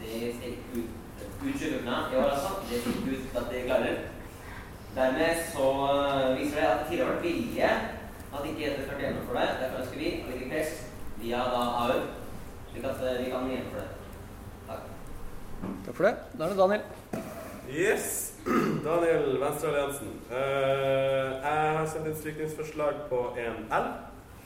[0.00, 0.90] Det steg ut,
[1.22, 2.52] ut 2014 i år, altså.
[2.72, 4.02] Det fikk ut at de klarer.
[4.98, 5.70] Dermed så
[6.40, 7.70] viser det at det tidligere har vært vilje
[8.34, 9.48] at ikke dette klarte å for det.
[9.62, 10.76] Derfor ønsker vi å legge press
[11.22, 12.04] via da AU,
[12.74, 13.88] slik at vi kan gjennomføre det.
[14.66, 14.86] Takk.
[15.86, 16.14] Takk for det.
[16.38, 16.82] Da er det Daniel.
[17.70, 18.32] Yes.
[18.84, 20.10] Daniel Venstrealliansen.
[20.30, 23.86] Uh, jeg har sendt inn strykningsforslag på 1L.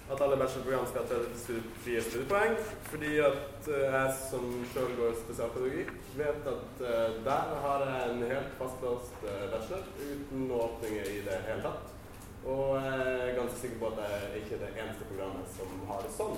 [0.08, 2.54] At alle bachelorprogram skal ha 30 frie studiepoeng.
[2.92, 8.24] Fordi at uh, jeg som sjøl går spesialpedagogikk, vet at uh, der har jeg en
[8.34, 11.94] helt fastlåst bachelor uten åpninger i det hele tatt.
[12.48, 16.04] Og jeg er ganske sikker på at jeg ikke er det eneste programmet som har
[16.04, 16.36] det sånn.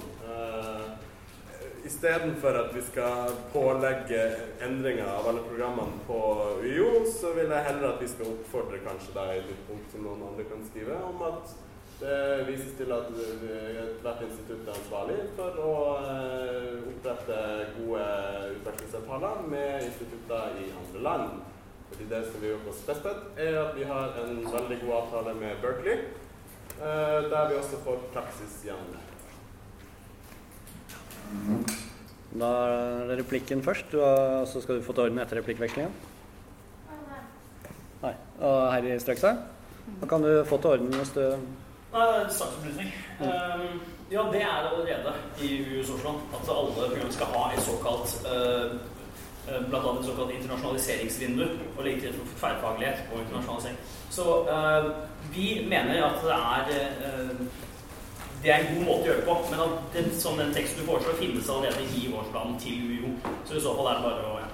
[1.84, 4.20] Istedenfor at vi skal pålegge
[4.60, 6.18] endringer av alle programmene på
[6.60, 10.04] UiO, så vil jeg heller at vi skal oppfordre kanskje da i et punkt som
[10.04, 11.54] noen andre kan skrive, om at
[12.00, 12.18] det
[12.48, 13.08] vises til at
[14.00, 15.72] hvert institutt er ansvarlig for å
[16.92, 17.40] opprette
[17.76, 18.06] gode
[18.54, 21.44] utvekslingsavtaler med institutter i andre land.
[21.90, 25.36] Fordi det som vi gjør på Spesped, er at vi har en veldig god avtale
[25.42, 26.04] med Berkeley,
[26.80, 29.09] der vi også får praksis gjennom det.
[32.40, 35.92] Da er det replikken først, og så skal du få til orden etter replikkvekslingen.
[38.00, 38.14] Nei.
[38.40, 39.42] Og Herri Strøkstad?
[40.00, 41.24] Da kan du få til orden hvis du
[42.30, 42.92] Saksopplysning.
[43.20, 45.12] Um, ja, det er det allerede
[45.42, 45.48] i
[45.80, 46.10] US-Oslo.
[46.34, 48.78] At alle program skal ha et såkalt uh,
[49.70, 51.46] blant annet et såkalt internasjonaliseringsvindu
[51.78, 53.78] og legge til for tverrfaglighet og internasjonalisering.
[54.10, 54.22] Så
[54.54, 54.90] uh,
[55.34, 56.62] vi mener at det er
[57.30, 57.46] uh,
[58.42, 59.34] det er en god måte å gjøre det på.
[59.50, 63.12] Men at den, som den teksten du foreslår, finnes allerede i årsplanen til UiO.
[63.44, 64.48] Så i så fall er det bare å ja.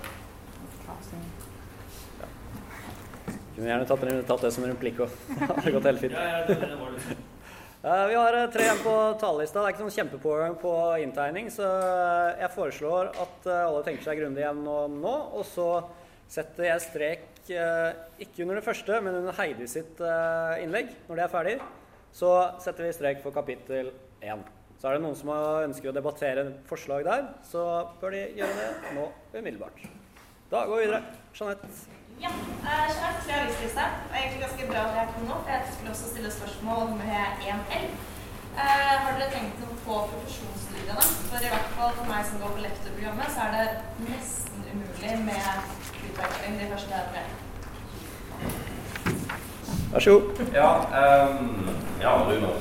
[3.57, 5.14] Kunne gjerne tatt, tatt det som en replikk òg.
[5.39, 6.18] Det hadde gått helt fint.
[6.18, 7.16] Ja, ja, det, det var det.
[7.87, 9.62] Uh, vi har tre igjen på talerlista.
[9.62, 10.74] Det er ikke noen kjempepoeng på
[11.05, 11.70] inntegning, så
[12.34, 15.14] jeg foreslår at alle tenker seg grundig gjennom nå.
[15.39, 15.70] Og så
[16.28, 17.95] setter jeg strek, uh,
[18.26, 21.59] ikke under det første, men under Heidi sitt innlegg, når det er ferdig.
[22.16, 22.30] Så
[22.64, 23.90] setter vi strek for kapittel
[24.24, 24.44] 1.
[24.80, 27.64] Så er det noen som ønsker å debattere forslag der, så
[28.00, 29.04] bør de gjøre det nå
[29.34, 29.82] umiddelbart.
[30.48, 31.00] Da går vi videre.
[31.36, 31.68] Jeanette.
[32.22, 32.30] Ja,
[32.64, 33.84] Jeanette fra Avislista.
[34.06, 36.94] Det er egentlig ganske bra at jeg kom nå, for jeg skulle også stille spørsmål
[37.02, 37.88] med 1L.
[38.56, 41.08] Uh, har dere tenkt noe på profesjonsstudiene?
[41.26, 45.18] For i hvert fall for meg som går på lektorprogrammet, så er det nesten umulig
[45.28, 45.52] med
[46.08, 48.72] utveksling de første årene.
[49.93, 50.22] Vær så god.
[50.55, 50.70] Ja,
[51.01, 51.68] um,
[52.01, 52.57] ja Runar.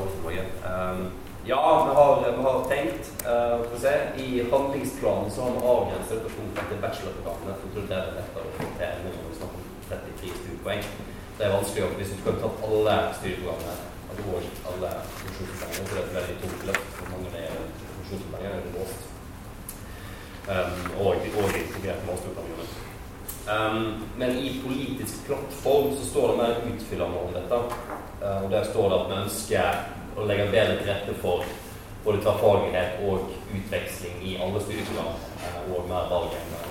[0.00, 1.12] Um,
[1.46, 6.34] ja, vi har, vi har tenkt uh, se, I handlingsplanen så har vi avgrenset dette
[6.36, 7.54] punktet til bachelorprogrammene.
[7.60, 10.84] For tror det er lettere å få til når vi snakker om 33 studiepoeng.
[11.38, 13.76] Det er vanskelig å, Hvis du skulle tatt alle studieprogrammene
[14.10, 14.92] og alle
[15.22, 16.92] funksjonspoengene, så er det et veldig tungt løft.
[16.98, 17.58] For mange er
[17.96, 19.08] funksjonspoengene er låst.
[20.50, 22.89] Um, og, og integrert masterutdanningene.
[23.48, 27.54] Um, men i politisk plattform så står det mer utfyllende om dette.
[28.22, 29.80] Uh, og Der står det at vi ønsker
[30.16, 31.44] å legge bedre til rette for
[32.04, 35.16] både tverrfaglighet og utveksling i alle studieprogram.
[35.40, 36.66] Uh, og mer valgene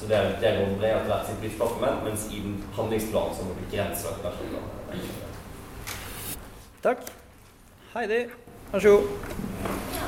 [0.00, 3.48] Så det, det går bredere til hvert sitt politiske plattform, mens i den handlingsplanen så
[3.48, 5.00] må vi begrense det.
[6.82, 7.10] Takk.
[7.94, 8.20] Heidi,
[8.72, 9.04] vær så god.
[9.96, 10.06] Ja,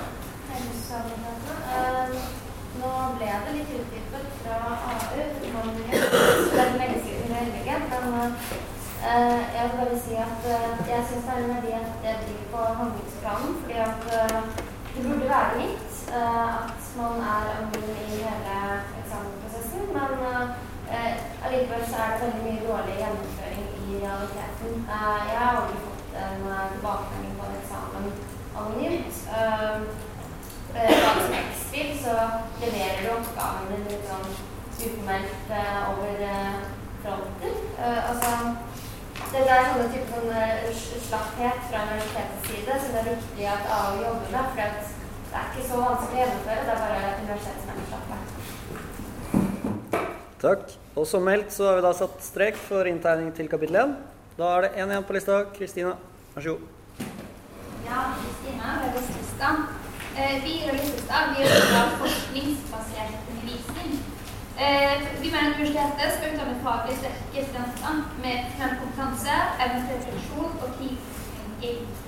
[0.49, 2.23] Heidi,
[2.81, 4.57] nå ble det litt utdypet fra
[4.93, 5.25] AU.
[5.55, 7.83] Man det lenge siden i innlegget.
[7.83, 7.92] Men uh,
[9.59, 12.45] jeg vil bare si at uh, jeg syns det er en verdi at det blir
[12.53, 13.53] på handlingsplanen.
[13.61, 14.41] Fordi at uh,
[14.95, 18.57] det burde være litt at man er anonym i hele
[19.01, 19.83] eksamensprosessen.
[19.97, 20.13] Men
[21.45, 24.73] allikevel så er det veldig mye dårlig gjennomføring i realiteten.
[25.31, 26.43] jeg har aldri fått en
[26.73, 28.07] tilbakemelding på en eksamen
[28.59, 29.15] anonymt.
[30.75, 32.19] Bak som X-Fil så
[32.61, 34.31] leverer du oppgavene litt sånn
[34.83, 36.23] uformeldt uh, over
[37.03, 37.53] uh, fronten.
[37.79, 38.31] Uh, altså,
[39.33, 40.31] det er sånne type sånn,
[41.09, 44.45] slapphet fra universitetets side som det er viktig at AU jobber med.
[44.45, 48.17] For det er ikke så vanskelig å gjennomføre, det er bare universitetet som er slappe.
[50.43, 50.65] Takk.
[50.99, 53.95] Og som meldt så har vi da satt strek for inntegning til kapittel 1.
[54.37, 55.39] Da er det én igjen på lista.
[55.57, 55.93] Kristina,
[56.35, 56.65] vær så god.
[57.87, 59.49] Ja, Kristina, det er lista.
[60.13, 63.32] Eh, vi i Rødlistestad vi gjør forskningsbasert undervisning.
[64.59, 70.59] Eh, vi mener universitetet skal utdanne faglig sterke studenter med ekstern kompetanse, evne til refleksjon
[70.61, 72.03] og kritisk.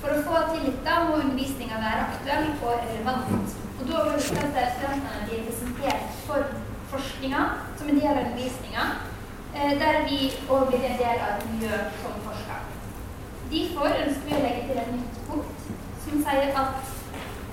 [0.00, 3.56] For å få tillit da må undervisninga være aktuell og relevant.
[3.76, 6.54] Og da må studentene bli presentert for
[6.92, 7.42] forskninga
[7.78, 8.86] som en del av undervisninga,
[9.54, 12.64] eh, der vi òg blir en del av miljø som forsker.
[13.52, 15.68] Derfor ønsker vi å legge til et nytt punkt
[16.04, 16.80] som sier at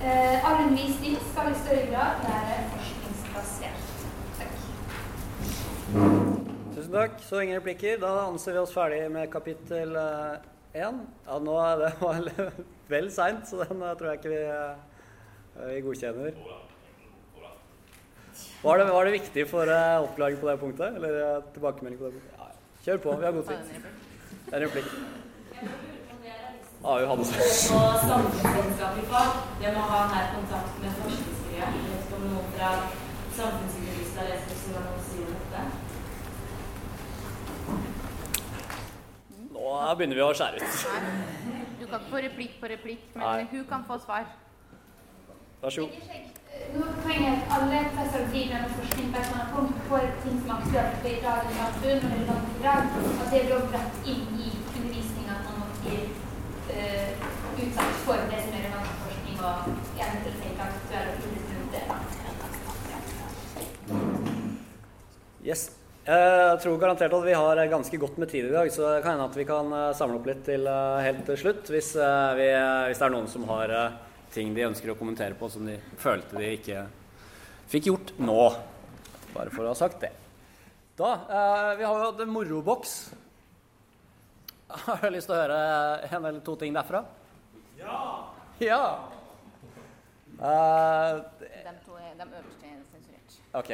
[0.02, 2.97] eh, all undervisning skal i større grad være forskningsbasert.
[6.74, 7.18] Tusen takk.
[7.24, 7.98] Så ingen replikker.
[8.02, 9.96] Da anser vi oss ferdig med kapittel
[10.74, 11.00] én.
[11.26, 12.30] Ja, nå er det var
[12.88, 16.40] vel seint, så den eh, tror jeg ikke vi, eh, vi godkjenner.
[18.62, 20.96] Var det, var det viktig for uh, oppklaring på det punktet?
[20.98, 22.34] Eller uh, tilbakemelding på det punktet?
[22.38, 22.84] Ja, ja.
[22.84, 23.16] Kjør på.
[23.18, 23.58] Vi har god tid.
[24.52, 24.90] En replikk.
[26.84, 29.30] AU hadde På samfunnsvitenskapelig fag,
[29.62, 31.78] det må ha nær kontakt med forskningsmiljøet.
[31.90, 32.70] Vet ikke om noen fra
[34.18, 35.60] har lest det, så kan noen si om dette.
[39.68, 40.76] Nå begynner vi å skjære ut.
[41.78, 43.46] Du kan ikke få replikk på replikk, men Nei.
[43.52, 44.24] hun kan få svar.
[45.60, 45.92] Vær så god.
[46.74, 49.08] Nå trenger jeg at alle presenterer driver med forskning
[49.88, 52.82] på ting som er aktuelt i dag eller samfunn, og relevant i dag.
[53.22, 56.04] At det blir dratt inn i undervisninga at man blir
[56.72, 57.10] uh,
[57.62, 59.56] utsatt for det som er relevant forskning og
[60.06, 61.84] eventuelt tiltak aktuelle og kritisk rundt det.
[65.48, 65.77] Yes.
[66.08, 69.12] Jeg tror garantert at vi har ganske godt med tid i dag, så det kan
[69.18, 71.68] hende at vi kan eh, samle opp litt til eh, helt til slutt.
[71.68, 72.46] Hvis, eh, vi,
[72.88, 73.98] hvis det er noen som har eh,
[74.32, 76.86] ting de ønsker å kommentere på som de følte de ikke
[77.68, 78.38] fikk gjort nå.
[79.34, 80.14] Bare for å ha sagt det.
[80.96, 82.94] Da, eh, Vi har jo hatt en moroboks.
[84.88, 85.60] Har du lyst til å høre
[86.08, 87.04] en eller to ting derfra?
[87.82, 88.00] Ja!
[88.64, 88.80] Ja!
[90.38, 93.38] Uh, De, to, er- de øverste er sensurert.
[93.60, 93.72] Ok.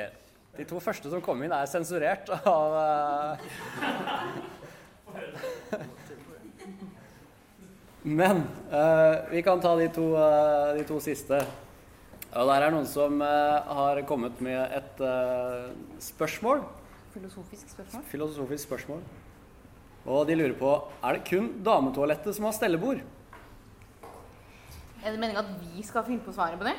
[0.54, 3.38] De to første som kom inn, er sensurert av eh,
[8.04, 11.38] Men uh, vi kan ta de to, uh, de to siste.
[12.34, 15.70] Og der er noen som uh, har kommet med et eh,
[16.02, 16.64] spørsmål.
[17.14, 18.02] Filosofisk spørsmål.
[18.10, 19.00] Filosofisk spørsmål.
[20.04, 23.00] Og de lurer på er det kun dametoalettet som har stellebord.
[25.04, 26.76] Er det meningen at vi skal finne på svaret på det?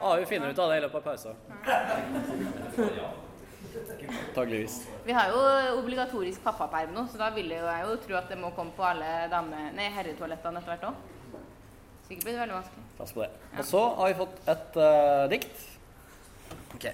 [0.00, 1.34] Ah, vi finner ut av det i løpet av pausen.
[4.06, 4.74] Antakeligvis.
[5.06, 8.50] Vi har jo obligatorisk pappaperm nå, så da vil jeg jo, tro at det må
[8.56, 11.40] komme på alle dame, nei, herretoalettene etter hvert òg.
[12.06, 12.84] Sikkert blir det veldig vanskelig.
[12.98, 13.30] Pass på det.
[13.56, 15.64] Og så har vi fått et uh, dikt.
[16.76, 16.86] Ok.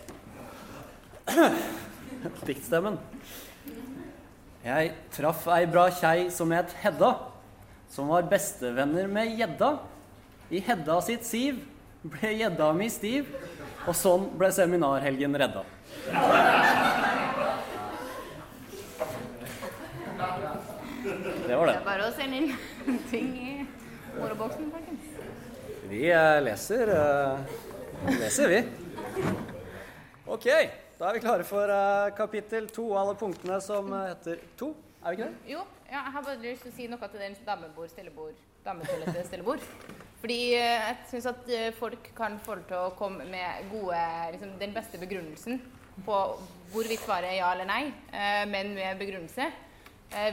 [2.49, 3.01] Diktstemmen.
[4.63, 7.17] Jeg traff ei bra kjei som het Hedda,
[7.91, 9.75] som var bestevenner med gjedda.
[10.55, 11.59] I Hedda sitt siv
[12.03, 13.29] ble gjedda mi stiv,
[13.87, 15.63] og sånn ble seminarhelgen redda.
[21.47, 21.81] Det var Det det.
[21.81, 22.53] er bare å sende inn
[23.13, 23.55] ting i
[24.19, 25.09] moroboksen, folkens.
[25.91, 27.57] Vi eh, leser eh,
[28.21, 28.61] leser, vi.
[30.33, 30.47] Ok,
[30.99, 34.71] da er vi klare for eh, kapittel to, alle punktene som heter to.
[35.03, 35.53] Er vi ikke det?
[35.57, 39.27] Jo, ja, jeg har bare lyst til å si noe til den damebord, stellebord, dametoalettet,
[39.29, 39.67] stellebord.
[40.23, 43.99] Fordi eh, jeg syns at eh, folk kan få til å komme med gode,
[44.37, 45.59] liksom, den beste begrunnelsen
[46.07, 46.19] på
[46.73, 47.83] hvorvidt svaret er ja eller nei,
[48.15, 49.51] eh, men med begrunnelse.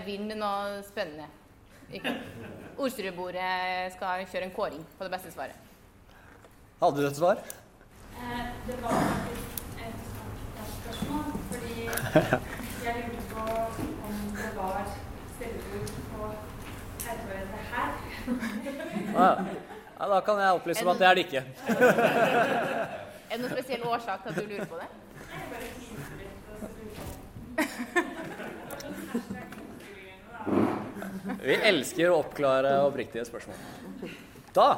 [0.06, 1.26] Vinn noe spennende.
[1.96, 2.12] Ikke?
[2.78, 5.56] Ordstyrebordet skal kjøre en kåring på det beste svaret.
[6.82, 7.42] Hadde du et svar?
[8.20, 9.48] Eh, det var faktisk
[9.88, 9.98] et
[10.76, 11.76] spørsmål, fordi
[12.86, 13.48] jeg lurte på
[14.12, 14.94] om det var
[15.34, 16.32] stellebord på
[17.08, 17.90] herretoalettet her.
[20.00, 20.08] Ja.
[20.08, 21.42] da kan jeg opplyse om at det er det ikke.
[23.30, 24.90] Er det noen spesiell årsak til at du lurer på det?
[31.40, 33.60] Vi elsker å oppklare oppriktige spørsmål.
[34.56, 34.70] Da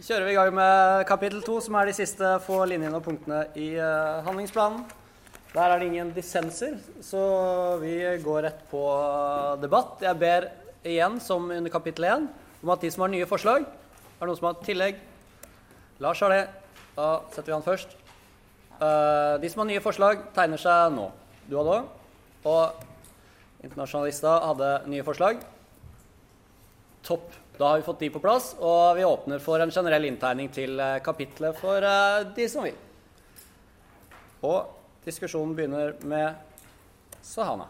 [0.00, 3.44] kjører vi i gang med kapittel to, som er de siste få linjene og punktene
[3.60, 4.82] i eh, handlingsplanen.
[5.50, 7.20] Der er det ingen dissenser, så
[7.82, 8.82] vi går rett på
[9.60, 9.98] debatt.
[10.04, 10.48] Jeg ber
[10.86, 12.28] igjen, som under kapittel én,
[12.62, 13.66] om at de som har nye forslag
[14.20, 14.98] Er det noen som har tillegg?
[16.04, 16.42] Lars har det.
[16.92, 17.94] Da setter vi han først.
[18.76, 21.06] Eh, de som har nye forslag, tegner seg nå.
[21.48, 21.86] Du hadde òg.
[22.50, 25.40] Og internasjonalista hadde nye forslag.
[27.08, 27.32] Topp.
[27.56, 30.76] Da har vi fått de på plass, og vi åpner for en generell inntegning til
[30.80, 32.76] eh, kapitlet for eh, de som vil.
[34.44, 34.68] Og
[35.04, 37.68] diskusjonen begynner med Sahana,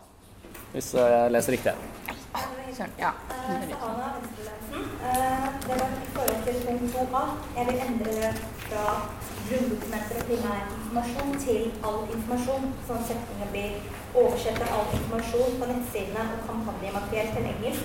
[0.75, 2.20] hvis jeg leser riktig.
[2.35, 3.11] Søren, ja.
[3.49, 4.83] Venstrelensen.
[5.09, 7.23] Eh, Det var i forhold til punkt 2a.
[7.57, 8.33] Jeg vil endre
[8.69, 8.85] fra
[9.49, 13.71] grunndokumenter og primærinformasjon til all informasjon, sånn at setningen blir
[14.23, 17.85] oversett av all informasjon på nettsidene og kampanjemateriell til engelsk.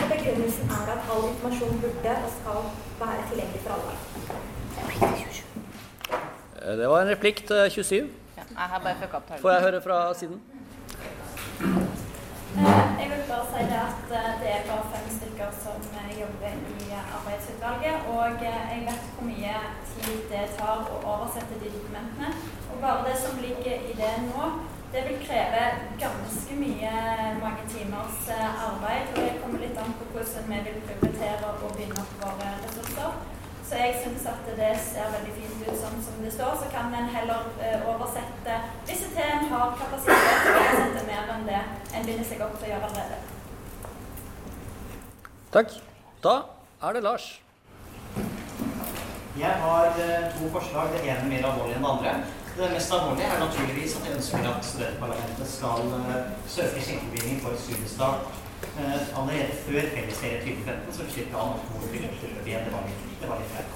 [0.00, 2.60] Og begrunnelsen er at all informasjon burde og skal
[3.02, 3.94] være tilgjengelig for alle.
[6.80, 8.10] Det var en replikk til 27.
[8.36, 9.32] Ja, jeg har bare opp.
[9.40, 10.40] Får jeg høre fra siden?
[12.58, 16.10] Eh, Jeg vil bare si det at eh, det er bare fem stykker som eh,
[16.22, 17.96] jobber i arbeidsutvalget.
[18.14, 19.54] Og jeg vet hvor mye
[19.92, 22.30] tid det tar å oversette de dokumentene.
[22.72, 24.50] Og bare det som ligger i det nå,
[24.92, 25.64] det vil kreve
[26.02, 26.92] ganske mye
[27.44, 28.20] mange timers
[28.68, 29.12] arbeid.
[29.14, 33.20] Og det kommer litt an på hvordan vi vil prioritere å binde opp våre ressurser.
[33.70, 36.56] Så jeg syns at det ser veldig fint ut sånn som det står.
[36.58, 37.46] Så kan en heller
[37.92, 38.56] oversette
[38.88, 41.59] Hvis en har kapasitet til å oversette mer enn det
[42.00, 43.20] en binder seg opp til å gjøre allerede.
[45.54, 45.78] Takk.
[46.24, 46.34] Da
[46.86, 47.26] er det Lars.
[49.40, 50.92] Jeg har eh, to forslag.
[50.94, 52.14] Det ene mer alvorlig enn det andre.
[52.56, 57.60] Det mest alvorlige er naturligvis at jeg ønsker at studentparlamentet skal eh, søke skjenkebevilgning for
[57.64, 58.32] studiestart
[58.76, 62.66] eh, allerede før fellesferie 2015, så vi slipper å ha noe hvor vi løper igjen.
[62.68, 63.70] Det var litt, det var litt flaut.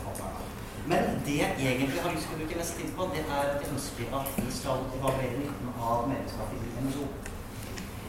[0.84, 3.62] Men det jeg egentlig har lyst til å bruke mest tid på, det er at
[3.62, 7.06] jeg ønsker at vi skal evaluere nytten av medlemskapet i NSO.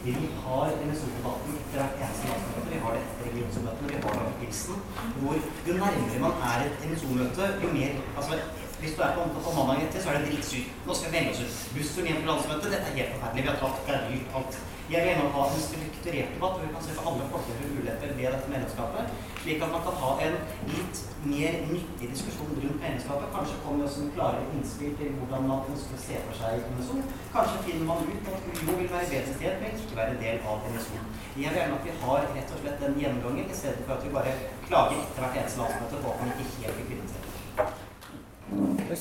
[0.06, 0.12] Vi
[0.44, 2.68] har NSO-debatten etter hvert eneste landsmøte.
[2.72, 3.88] Vi har det etter regionsmøtene.
[3.90, 4.76] Vi har det pilsen.
[5.16, 5.34] Hvor
[5.68, 8.38] jo nærmere man er et NSO-møte, jo mer altså,
[8.80, 10.72] Hvis du er på, på mandag etter, så er det drittsykt.
[10.86, 11.54] Nå skal vi melde oss ut.
[11.74, 13.42] Bussturen hjem til landsmøtet, dette er helt forferdelig.
[13.44, 14.58] Vi har tatt det er dyrt alt.
[14.86, 17.78] Jeg vil gjerne ha en strukturert debatt hvor vi kan se på alle fordeler og
[17.78, 19.08] ulemper ved dette medlemskapet,
[19.40, 20.36] slik at man kan ha en
[20.70, 21.00] litt
[21.32, 23.32] mer nyttig diskusjon rundt medlemskapet.
[23.34, 26.70] Kanskje kommer det også en klarere innspill til hvordan man ønsker å se for seg
[26.76, 27.00] NSO.
[27.34, 30.70] Kanskje finner man ut at UiO vil være bedre sted, men ikke være del av
[30.70, 31.02] NSO.
[31.34, 34.06] Jeg vil gjerne at vi har rett og slett den gjennomgangen, i stedet for at
[34.06, 34.38] vi bare
[34.70, 37.06] klager etter hvert eneste landsmøte på at man ikke helt vil finne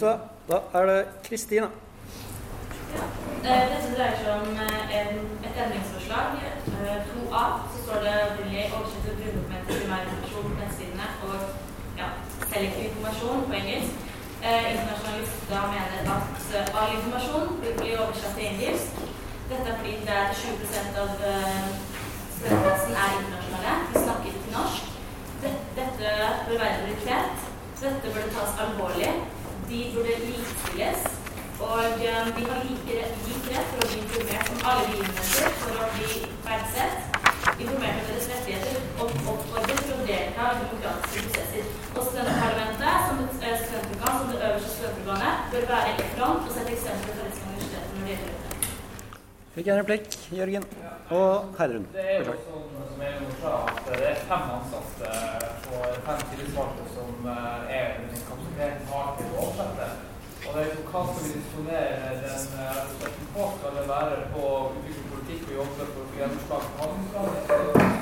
[0.02, 0.30] seg.
[0.50, 1.70] Da er det Kristina.
[3.46, 6.40] Dette dreier seg om eh, en, et endringsforslag.
[6.82, 11.36] Eh, 2a så står det opprinnelig oversett til grunndokumenter, primærinformasjon på nettsidene og
[12.00, 12.08] ja,
[12.52, 14.08] selektiv informasjon på engelsk.
[14.46, 19.04] Eh, Internasjonalister mener at eh, all informasjon vil bli oversatt til engelsk.
[19.52, 21.14] Dette er fordi det er 20 av
[22.38, 23.76] studentmassen er internasjonale.
[23.92, 24.90] De snakker ikke norsk.
[25.44, 26.10] Dette,
[26.48, 27.46] bør være prioritet.
[27.84, 29.14] Dette burde tas alvorlig.
[29.70, 31.25] De burde likestilles.
[31.60, 32.96] Og eh, de har like,
[33.28, 37.20] lik rett for å bli informert om alle begivenheter for å bli verdsett.
[37.56, 41.70] Informert om deres rettigheter og oppfordret til å delta i demokratiske prosesser.
[41.94, 46.74] Og studentparlamentet, som eh, studentorgan, som det øverste studentorganet, bør være i front og sette
[46.76, 48.74] eksempler for resten av universitetet når det gjelder dette.
[49.56, 50.66] Fikk en replikk, Jørgen.
[51.16, 51.86] Og Heidrun.
[51.94, 55.14] Det er jo sånn som jeg sa, at det er fem ansatte
[55.78, 57.96] og fem tillitsvalgte som eh, er
[58.28, 59.90] kapasitet har til å oversette.
[60.46, 63.44] Og det er jo hva skal vi disponere den arbeidsplassen på?
[63.58, 64.44] Skal det være på
[64.78, 67.34] utvikling politikk og jobbe for å få gjennomslag for handlingsplanen?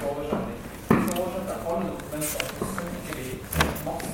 [0.09, 0.59] Oversetting?
[0.89, 3.27] Vi oversetter alle dokumenter, så vi
[3.85, 4.11] masse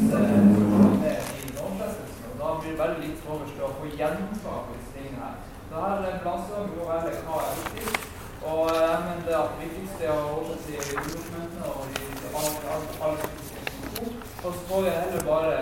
[1.03, 2.29] ned i oversettelsen.
[2.29, 5.35] Og da blir det veldig litt overs til å få gjennomslag disse tingene her.
[5.69, 8.07] Så her er det en balansegang å velge hva er viktig.
[8.49, 12.05] Og jeg mener det at det viktigste er å oversette i dokumentene og i
[12.39, 14.13] alle, alle, alle informasjon.
[14.39, 15.55] Og så får vi heller bare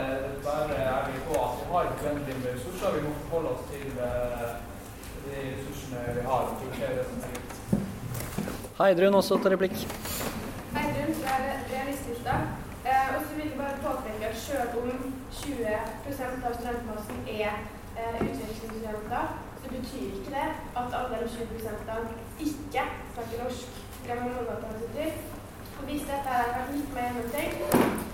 [0.46, 2.98] være ærlige på at vi har uendelig med ressurser.
[2.98, 4.50] Vi må forholde oss til eh,
[5.26, 6.42] de ressursene vi har.
[6.50, 7.58] og prioritere det som er viktig.
[8.80, 9.78] Heidrun også til replikk.
[10.76, 11.34] Heidrun fra
[11.72, 12.36] Realisthytta.
[12.90, 14.90] Eh, og så vil jeg bare påpeke at selv om
[15.42, 17.52] 20% av studentmassen er
[18.00, 19.26] eh, utvekslingsstudenter,
[19.62, 20.48] så betyr ikke det
[20.80, 21.44] at alle de 20
[22.46, 23.68] ikke snakker norsk.
[24.06, 25.12] Det må man ta hensyn til.
[25.78, 28.07] Og hvis dette hadde vært litt mer gjennomtenkt,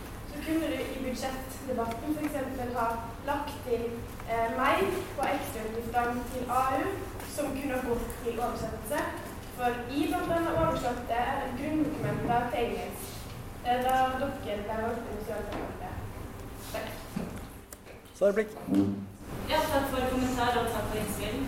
[0.45, 2.75] kunne du i budsjettdebatten f.eks.
[2.77, 2.87] ha
[3.29, 3.83] lagt til
[4.33, 4.81] eh, meg
[5.17, 6.81] på ekstrautgiftene til AU,
[7.35, 9.03] som kunne gått til oversettelse.
[9.57, 10.39] For i bl.a.
[10.63, 11.19] oversatte
[11.59, 13.09] grunndokumenter til engelsk.
[13.65, 15.93] Eh, Da dere ble valgt inn i.
[16.73, 16.89] Takk.
[18.17, 18.57] Så Blikk.
[19.51, 21.39] Ja, takk for kommentar og takk for innspill.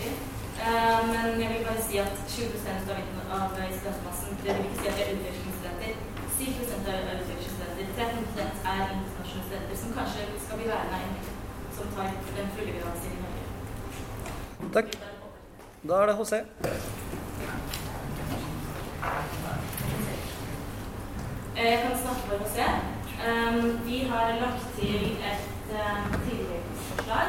[0.00, 0.12] Det.
[0.60, 4.88] Eh, men jeg vil bare si at 20 av, av studentmassen Det vil ikke si
[4.88, 6.10] at det er utvekslingsstudenter.
[8.00, 8.64] 7 er utvekslingsstudenter.
[8.64, 11.14] 13 er internasjonale studenter som kanskje skal bli værende en
[11.76, 13.42] som tar den fulle graden sin i Norge.
[14.76, 14.88] Takk.
[15.88, 16.32] Da er det HC.
[21.56, 22.66] Eh, Jeg kan snakke for José.
[23.28, 24.96] Um, Vi har lagt til
[25.30, 25.44] et
[25.80, 27.28] um, tilleggsforslag.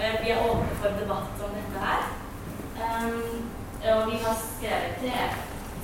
[0.00, 2.02] Eh, Vi er åpne for debatt om dette her.
[2.84, 3.50] Um,
[3.90, 5.12] Og vi har skrevet til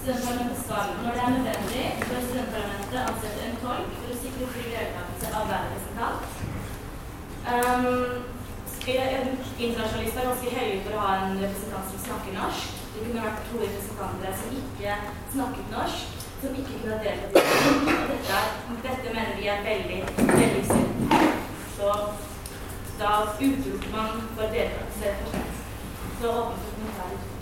[0.06, 4.66] Studentparlamentet skal, når det er nødvendig, bør studentparlamentet ansette en tolk for å sikre fri
[4.74, 6.22] deltakelse av hver representant.
[7.54, 7.96] Um,
[8.86, 12.78] Internasjonalister er ganske høye for å ha en representant som snakker norsk.
[12.94, 14.96] Det kunne vært to representanter som ikke
[15.34, 18.08] snakket norsk, som ikke kunne deltatt i det.
[18.30, 18.40] Dette,
[18.88, 21.16] dette mener vi er veldig, veldig synd.
[21.80, 21.94] Så
[23.02, 25.64] da utelukker man for deltakelse, rett og.
[26.20, 27.35] Så åpne for kommentarer.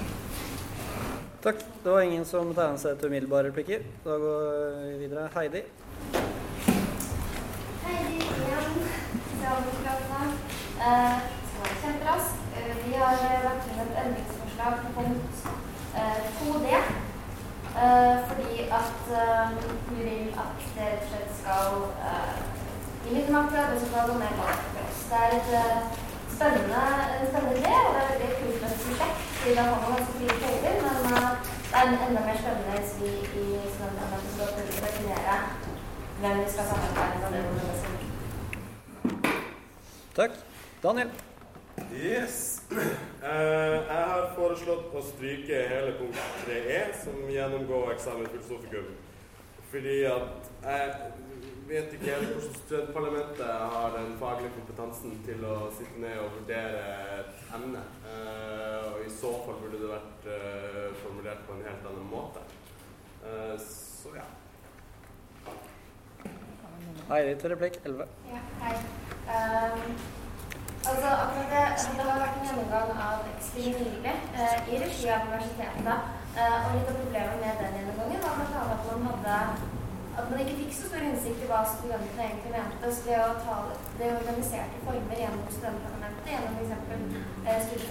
[1.45, 1.57] Takk.
[1.83, 3.83] Det var ingen som tegna seg til umiddelbare replikker.
[4.01, 4.45] Da går
[4.85, 5.25] vi videre.
[5.35, 5.61] Heidi.
[7.83, 8.79] Heidi igjen,
[9.27, 10.31] Sosialdemokratene.
[10.87, 11.19] Eh,
[11.83, 12.47] kjemperask.
[12.57, 15.45] Eh, vi har lagt inn et endringsforslag på punkt
[16.01, 16.73] eh, 2D.
[16.73, 19.13] Eh, fordi at
[19.91, 22.41] vi vil at det rett og slett skal eh,
[23.13, 25.05] litt makt til arbeidsutvalget og mer makt til oss.
[25.13, 26.04] Det er et
[26.37, 26.83] spennende,
[27.31, 29.19] spennende idé, og det er et veldig kult med et prosjekt.
[29.45, 31.31] Vi har man ganske fire penger, men eh,
[31.71, 33.09] det er enda mer spennende hvis vi
[33.41, 35.37] i studentene skal prøve å definere
[36.21, 37.43] hvem vi skal samarbeide med.
[40.19, 40.35] Takk.
[40.83, 41.11] Daniel.
[41.95, 42.63] Yes.
[42.71, 42.77] Uh,
[43.91, 48.93] jeg har foreslått å stryke hele punkt 3e, som gjennomgår eksamen filosofikum.
[49.71, 50.91] Fordi at jeg
[51.69, 56.83] vet ikke helt hvordan studentparlamentet har den faglige kompetansen til å sitte ned og vurdere
[57.19, 57.83] et emne.
[58.11, 62.43] Eh, og i så fall burde det vært eh, formulert på en helt annen måte.
[63.25, 64.27] Eh, så ja.
[67.15, 68.13] Eirin til replikk 11.
[68.33, 68.75] Ja, hei.
[69.25, 69.95] Um,
[70.89, 71.65] altså, akkurat det,
[71.97, 76.13] det har vært en gjennomgang av Exfil nylig uh, i regi av universitetet.
[76.35, 78.67] Uh, og litt av problemet med den gjennomgangen var bl.a.
[78.75, 79.83] at man hadde
[80.19, 82.93] at man ikke fikk så stor innsikt i hva studentene egentlig mente.
[82.95, 83.57] Så det å ta
[83.99, 86.73] det organiserte former gjennom studentparlamentet, gjennom f.eks.
[87.45, 87.85] Eh, studie-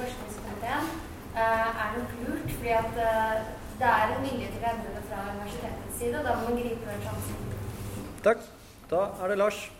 [1.36, 2.50] eh, er nok lurt.
[2.56, 3.36] fordi at eh,
[3.80, 6.60] det er en vilje til å endre det fra universitetets side, og da må man
[6.62, 7.36] gripe den sjansen.
[8.24, 8.42] Takk.
[8.92, 9.72] Da er det Lars.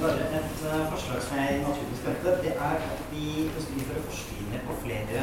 [0.00, 0.56] Bare et
[0.90, 2.38] forslag som jeg naturligvis hete.
[2.42, 5.22] Det er at vi ønsker å innføre på flere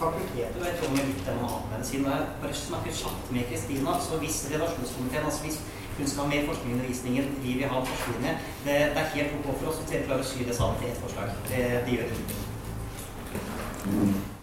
[0.00, 0.60] fakulteter.
[0.64, 2.06] vet med litt den allmennmedisin.
[2.06, 3.92] Og jeg bare snakker kjapt med Kristina.
[4.06, 5.58] Så hvis redaksjonskomiteen, altså hvis
[5.98, 8.34] hun skal ha mer forskning i undervisningen, vi vil ha forskning det,
[8.64, 11.02] det er helt ok for oss hvis dere klarer å sy det sammen til ett
[11.04, 11.28] forslag.
[11.50, 12.42] Det, det gjør ingenting.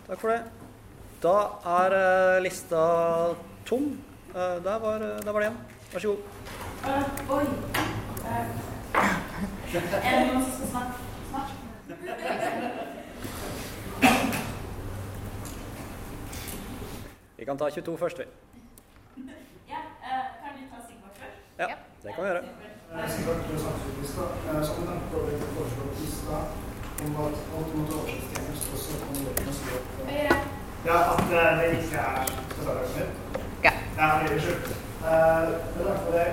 [0.08, 0.42] Takk for det.
[1.24, 1.38] Da
[1.80, 2.82] er eh, lista
[3.66, 3.90] tom.
[4.36, 5.60] Eh, der, var, der var det igjen.
[5.94, 6.22] Vær så god.
[6.88, 7.04] Uh,
[7.38, 7.46] oi.
[8.24, 8.46] Uh,
[9.74, 10.94] er det noen som skal snakke?
[11.32, 12.87] snakke?
[17.48, 18.26] Vi kan ta 22 først, vi.
[19.74, 21.38] Ja, uh, kan vi ta Sigvart først?
[21.62, 21.68] Ja,
[22.04, 22.42] det kan vi gjøre.
[23.14, 24.24] Sigvart ikke samfunnslista.
[24.68, 26.36] Som du nevnte, har vi foreslått lista
[27.04, 28.18] om at skal også
[29.46, 29.86] med språk.
[30.90, 32.26] Ja, at eh, det ikke er
[32.56, 33.12] spesialvirksomhet.
[33.66, 33.74] Ja.
[34.00, 34.62] Ja, unnskyld.
[35.10, 35.44] Eh,
[35.74, 36.28] Det er derfor det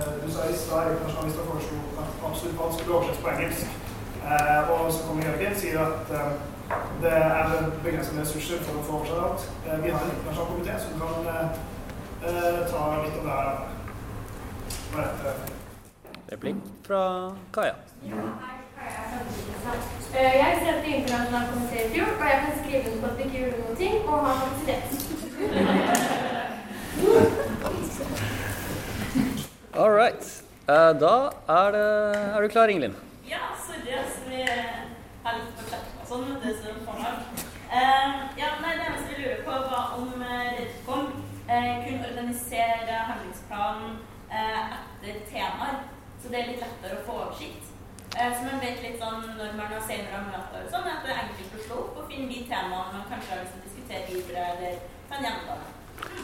[0.00, 3.66] eh, du sa i stad, internasjonalister foreslo at absolutt alt skulle oversettes på engelsk.
[4.30, 6.53] Eh, Og så kommer Jørgen sier at eh,
[7.02, 9.42] det er begrensede ressurser for å få oversatt alt.
[9.66, 11.48] Eh, Vi har en internasjonal komité som kan eh,
[12.70, 13.56] ta litt av det her.
[16.32, 16.56] Replikk
[16.86, 17.02] fra
[17.52, 17.74] Kaja.
[20.14, 23.22] Eh, Jeg sendte internasjonal komité i fjor, og jeg kan skrive under på at vi
[23.24, 24.84] ikke gjorde noen ting, og har kapasitet.
[29.74, 30.24] All right.
[30.68, 31.14] Eh, da
[31.48, 31.86] er, det,
[32.36, 32.94] er du klar, Ingelin?
[33.28, 33.36] Ja,
[33.66, 34.83] sorry, altså,
[36.14, 37.44] sånn, det som forlag.
[37.74, 41.08] Uh, ja, nei, det eneste vi lurer på, var om uh, Redcom
[41.48, 43.96] uh, kunne organisere handlingsplanen
[44.30, 45.80] uh, etter temaer,
[46.22, 47.70] så det er litt lettere å få oversikt.
[48.14, 51.56] Så man vet litt sånn når man har senere møter sånn, at det er enkelt
[51.58, 54.44] å slå opp og finne de temaene man kanskje har lyst til å diskutere videre,
[54.52, 56.20] eller gjennomgå det.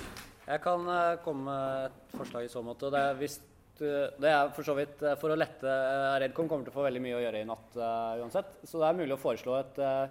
[0.52, 2.92] Jeg kan eh, komme med et forslag i så måte.
[2.94, 3.40] Det er, hvis
[3.80, 3.88] du,
[4.20, 6.86] det er for så vidt eh, for å lette eh, Redcom kommer til å få
[6.86, 8.58] veldig mye å gjøre i natt uh, uansett.
[8.68, 10.04] Så det er mulig å foreslå et, uh,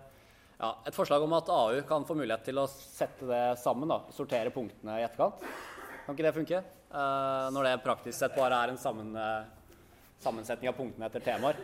[0.58, 3.92] ja, et forslag om at AU kan få mulighet til å sette det sammen.
[3.92, 5.46] da, Sortere punktene i etterkant.
[6.06, 6.64] Kan ikke det funke?
[6.90, 9.76] Uh, når det praktisk sett bare er en sammen, eh,
[10.24, 11.60] sammensetning av punktene etter temaer.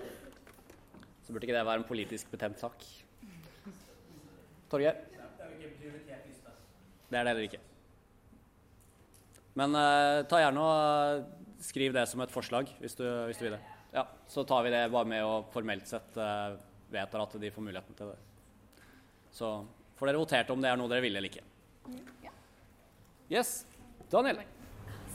[1.25, 2.85] Så burde ikke det være en politisk betent sak.
[4.69, 5.01] Torgeir?
[7.09, 7.61] Det er det heller ikke.
[9.55, 13.47] Men eh, ta gjerne og eh, skriv det som et forslag, hvis du, hvis du
[13.47, 13.61] vil det.
[13.95, 16.57] Ja, Så tar vi det bare med og formelt sett eh,
[16.91, 18.17] vedtar at de får muligheten til det.
[19.35, 19.51] Så
[19.99, 21.45] får dere votert om det er noe dere vil eller ikke.
[23.31, 23.65] Yes.
[24.11, 24.43] Daniel.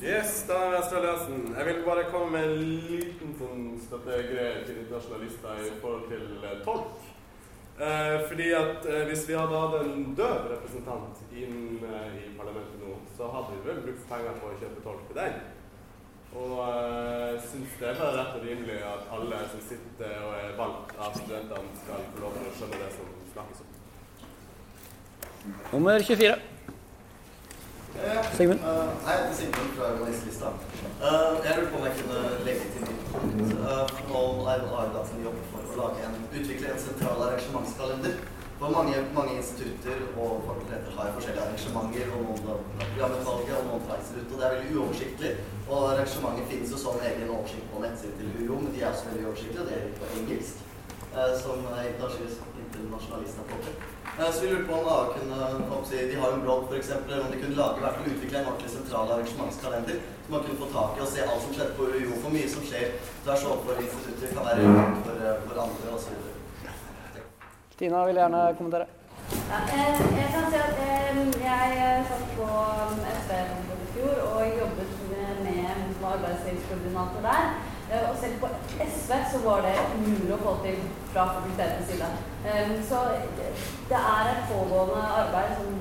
[0.00, 1.42] Yes, da er Vestre Løsen.
[1.54, 6.62] Jeg vil bare komme med en liten sånn støttegreie til internasjonalister i forhold til eh,
[6.64, 7.08] tolk.
[7.80, 12.80] Eh, fordi at eh, hvis vi hadde hatt en døv representant inn eh, i parlamentet
[12.80, 15.38] nå, så hadde vi vel brukt penger på å kjøpe tolk til den.
[16.30, 20.52] Og jeg syns det er bare rett og rimelig at alle som sitter og er
[20.60, 23.76] valgt av studentene, skal få lov til å skjønne det som snakkes om.
[25.72, 26.38] Nummer 24.
[28.36, 28.60] Sigmund.
[28.60, 30.52] Uh, hei, det er Sigmund fra Journalistlista.
[31.02, 33.54] Uh, jeg lurte på om jeg kunne legge til mitt punkt.
[33.58, 34.22] Uh, nå
[34.52, 38.14] Eivind Arendal som jobber for å lage en, utvikle en sentral arrangementskalender.
[38.60, 43.86] For mange, mange institutter og fakulteter har forskjellige arrangementer, og noen har programutvalget, og noen
[43.90, 44.32] reiser ut.
[44.32, 45.30] Og det er veldig uoversiktlig.
[45.70, 49.06] Og arrangementet finnes jo som egen oversikt på nettsiden til UiO, men de er også
[49.08, 50.66] veldig uoversiktlige, og det er på engelsk.
[51.10, 51.62] Uh, som
[52.62, 53.70] internasjonalister fått.
[54.18, 55.38] Uh, så vi lurte på om AA kunne
[55.76, 58.50] oppsi, De har en blogg, f.eks., om de kunne lage, i hvert fall utvikle en
[58.50, 61.88] ordentlig sentral arrangementskalender, så man kunne få tak i og se alt som skjedde på
[61.94, 62.12] UiO.
[62.20, 62.92] For mye som skjer
[63.24, 66.29] tvers overfor institutter, kan være relevant for, for andre osv.
[67.80, 68.86] Tina vil gjerne kommentere.
[69.50, 72.48] Ja, eh, jeg kan si at eh, jeg satt på
[73.20, 73.30] SV
[73.74, 77.46] i fjor og jobbet med, med arbeidslivskoordinator der.
[77.88, 78.50] Eh, og selv på
[78.96, 80.82] SV så var det umulig å få til
[81.14, 82.10] fra fakultetets side.
[82.90, 83.00] Så
[83.88, 85.78] det er et pågående arbeid som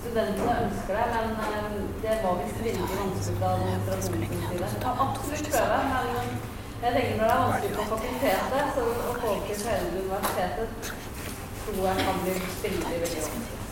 [0.00, 4.72] studentene ønsker det, men det var visst veldig vanskelig fra administrasjonens side.
[5.06, 6.34] Absolutt prøve, men
[6.82, 10.92] jeg tenker når det er vanskelig på fakultetet så, å få til hele universitetet
[11.66, 13.62] tror jeg kan bli veldig, veldig vanskelig.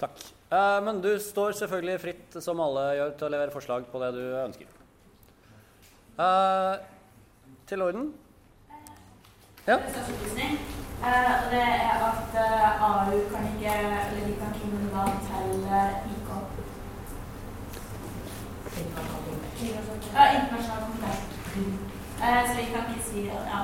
[0.00, 0.16] Takk.
[0.50, 4.10] Eh, men du står selvfølgelig fritt, som alle gjør, til å levere forslag på det
[4.16, 4.66] du ønsker.
[6.20, 6.74] Eh,
[7.70, 8.10] til orden?
[9.66, 9.76] Ja?
[11.00, 16.10] Uh, det er at uh, AU kan ikke eller de kan ikke da til uh,
[16.14, 16.28] IK.
[20.14, 21.30] Ja, internasjonal kontakt.
[22.48, 23.60] så vi kan ikke si ja.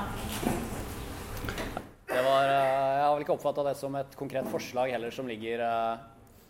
[2.07, 5.61] Var, eh, jeg har vel ikke oppfatta det som et konkret forslag heller som ligger
[5.61, 5.99] uh,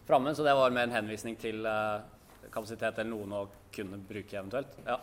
[0.08, 2.00] framme, så det var mer en henvisning til uh,
[2.54, 3.42] kapasitet eller noen å
[3.74, 4.78] kunne bruke eventuelt.
[4.88, 5.00] Ja.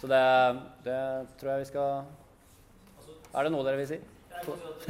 [0.00, 0.24] Så det,
[0.84, 0.98] det
[1.38, 2.02] tror jeg vi skal
[3.30, 4.00] Er det noe dere vil si?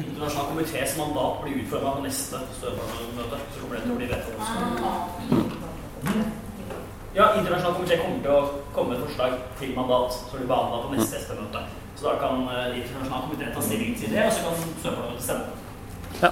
[0.01, 3.39] Internasjonal komités mandat blir utforma på neste Støvberg-møte.
[3.53, 4.41] Så kommer det til å bli vedtatt.
[7.14, 8.41] Ja, internasjonal komité kommer til å
[8.74, 11.64] komme med et forslag til mandat som blir behandla på neste SP-møte.
[12.05, 15.45] Så da kan uh, internasjonal komité ta stilling til det, og så kan Sørlandet stemme.
[16.23, 16.31] Ja.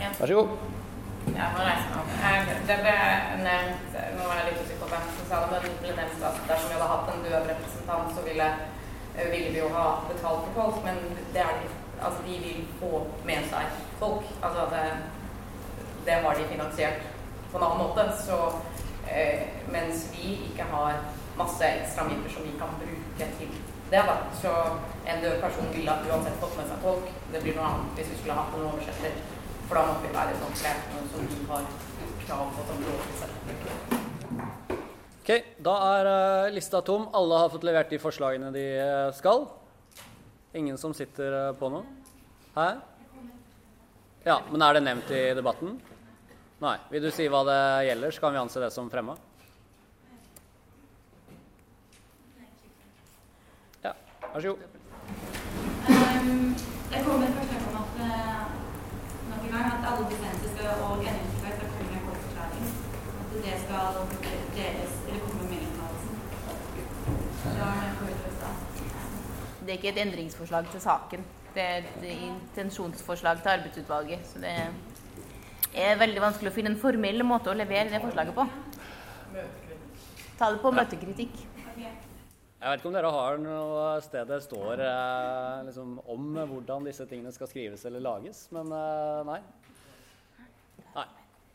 [0.00, 0.08] Ja.
[0.18, 0.48] Vær så god.
[1.36, 2.10] Ja, må reise meg opp.
[2.70, 2.94] Det ble
[3.44, 6.26] nevnt Nå var jeg litt usikker på hvem som sa det, men det ble nevnt
[6.30, 8.50] at dersom vi hadde hatt en døv representant, så ville,
[9.36, 10.98] ville vi jo ha betalt for folk, men
[11.36, 11.70] det er de,
[12.00, 12.92] altså, de vil få
[13.30, 14.26] med seg folk.
[14.42, 14.84] Altså det,
[16.10, 17.06] det har de finansiert
[17.52, 18.10] på en annen måte.
[18.26, 18.42] Så
[19.06, 20.98] eh, mens vi ikke har
[21.38, 23.58] masse ekstra midler som vi kan bruke til
[23.90, 24.16] det, da.
[24.42, 24.54] Så
[25.08, 27.12] en død person ville uansett fått med seg tolk.
[27.32, 29.20] Det blir noe annet hvis vi skulle hatt noen oversetter.
[29.68, 30.58] For da måtte vi være sånn
[30.94, 31.70] noen som vi har
[32.24, 33.30] krav på som lovelse.
[35.28, 37.08] Ok, da er uh, lista tom.
[37.12, 39.44] Alle har fått levert de forslagene de uh, skal.
[40.56, 41.84] Ingen som sitter uh, på noe?
[42.54, 42.70] Hæ?
[44.24, 45.76] Ja, men er det nevnt i debatten?
[46.64, 46.74] Nei.
[46.90, 47.60] Vil du si hva det
[47.90, 49.14] gjelder, så kan vi anse det som fremma.
[53.84, 53.92] Ja,
[54.34, 54.58] vær så god.
[55.88, 56.56] Um,
[56.92, 58.42] jeg kommer med et forslag om at uh,
[59.30, 62.22] nok en gang at alle bestemmelser skal, og endringsforslag skal komme med kort.
[62.44, 62.52] At
[63.44, 63.84] det skal
[64.58, 66.14] deles eller komme med meldingstallelsen.
[69.62, 71.24] Det er ikke et endringsforslag til saken.
[71.54, 74.20] Det er et intensjonsforslag til arbeidsutvalget.
[74.32, 74.52] Så det
[75.74, 78.46] er veldig vanskelig å finne en formell måte å levere det forslaget på.
[80.38, 81.34] Ta det på møtekritikk.
[82.58, 87.04] Jeg vet ikke om dere har noe sted det står eh, liksom, om hvordan disse
[87.06, 89.38] tingene skal skrives eller lages, men eh, nei.
[90.96, 91.04] nei.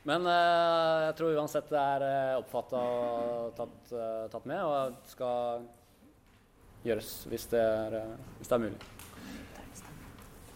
[0.08, 4.96] Men eh, jeg tror uansett det er eh, oppfatta og tatt, eh, tatt, med, og
[5.12, 5.68] skal
[6.88, 8.82] gjøres hvis det er, eh, hvis det er mulig.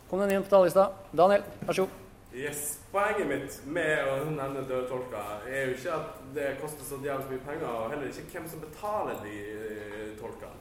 [0.07, 0.93] Kom den inn på talerlista.
[1.11, 2.06] Daniel, vær så god.
[2.37, 2.79] Yes.
[2.91, 7.31] Poenget mitt med å nevne døde tolker er jo ikke at det koster så jævlig
[7.31, 10.59] mye penger, og heller ikke hvem som betaler de uh, tolkene.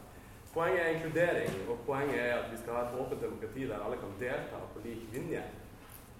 [0.55, 4.01] Poenget er inkludering, og poenget er at vi skal ha et åpent demokrati der alle
[4.01, 5.45] kan delta på lik linje.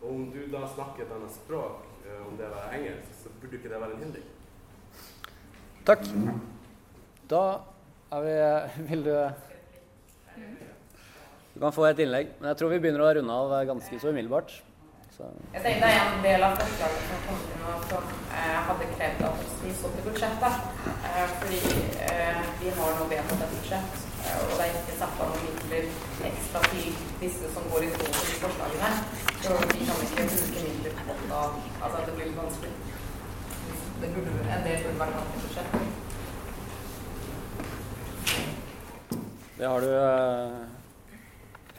[0.03, 3.57] Og om du da snakker et annet språk, uh, om det er engelsk, så burde
[3.57, 4.29] ikke det være en hindring.
[5.89, 6.07] Takk.
[7.33, 7.45] Da
[8.13, 8.39] er vi
[8.93, 9.13] Vil du
[11.57, 14.13] Du kan få et innlegg, men jeg tror vi begynner å runde av ganske så
[14.13, 14.59] umiddelbart.
[15.17, 15.23] Så.
[15.55, 18.09] Jeg tenkte det er en del av forslaget som kom nå som
[18.39, 20.55] eh, hadde krevd at vi så til budsjettet.
[21.09, 21.61] Eh, fordi
[22.09, 23.97] eh, vi har nå vedtatt et budsjett,
[24.35, 25.85] og det er ikke satt av noen midler
[26.31, 26.87] ekstra til
[27.23, 28.91] disse som går i tråd med forslagene.
[29.41, 31.43] Så vi kan ikke bruke midler på det da.
[31.81, 32.75] Altså det blir litt vanskelig.
[34.01, 35.71] det burde, en del burde vært tatt i budsjett.
[39.57, 40.76] Det har du eh,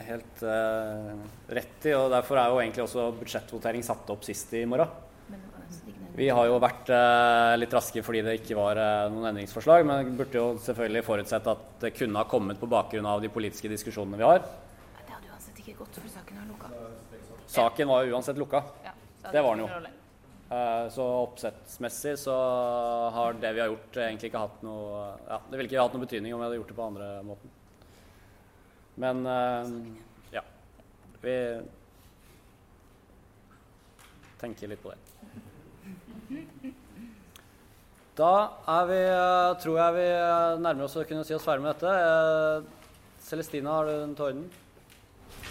[0.08, 1.12] helt uh,
[1.52, 4.90] rett i, og derfor er jo egentlig også budsjettvotering satt opp sist i morgen.
[6.18, 10.16] Vi har jo vært eh, litt raske fordi det ikke var eh, noen endringsforslag, men
[10.18, 14.18] burde jo selvfølgelig forutsett at det kunne ha kommet på bakgrunn av de politiske diskusjonene
[14.18, 14.40] vi har.
[14.42, 16.72] Det hadde uansett ikke gått, for saken var lukka.
[17.54, 18.64] Saken var uansett lukka.
[18.82, 18.96] Ja,
[19.28, 19.94] det var den jo.
[20.48, 22.34] Eh, Så oppsettsmessig så
[23.14, 26.06] har det vi har gjort, egentlig ikke hatt noe Ja, det ville ikke hatt noe
[26.08, 27.54] betydning om vi hadde gjort det på andre måten.
[28.98, 29.68] Men eh,
[30.34, 30.42] ja.
[31.22, 31.34] Vi
[34.40, 34.98] tenker litt på det.
[38.18, 38.32] Da
[38.66, 41.78] er vi, eh, tror jeg vi eh, nærmer oss å kunne si oss ferdig med
[41.78, 41.92] dette.
[43.28, 44.48] Celestina, har du den til orden?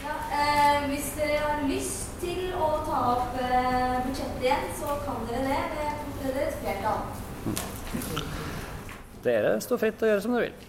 [0.03, 5.23] Ja, eh, hvis dere har lyst til å ta opp eh, budsjettet igjen, så kan
[5.29, 7.01] dere det Det er tredjedels flertall.
[9.23, 10.66] Dere står fritt til å gjøre som dere vil.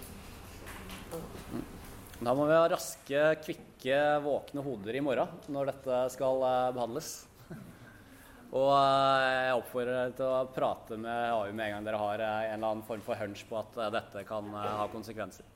[2.18, 7.10] Da må vi ha raske, kvikke, våkne hoder i morgen når dette skal eh, behandles.
[8.58, 12.24] Og eh, jeg oppfordrer dere til å prate med AU med en gang dere har
[12.24, 15.46] eh, en eller annen form for hunch på at dette kan ha konsekvenser.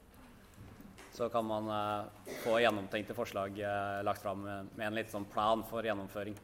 [1.13, 1.67] Så kan man
[2.41, 3.59] få gjennomtenkte forslag
[4.07, 6.39] lagt fram med, en litt sånn plan for gjennomføring.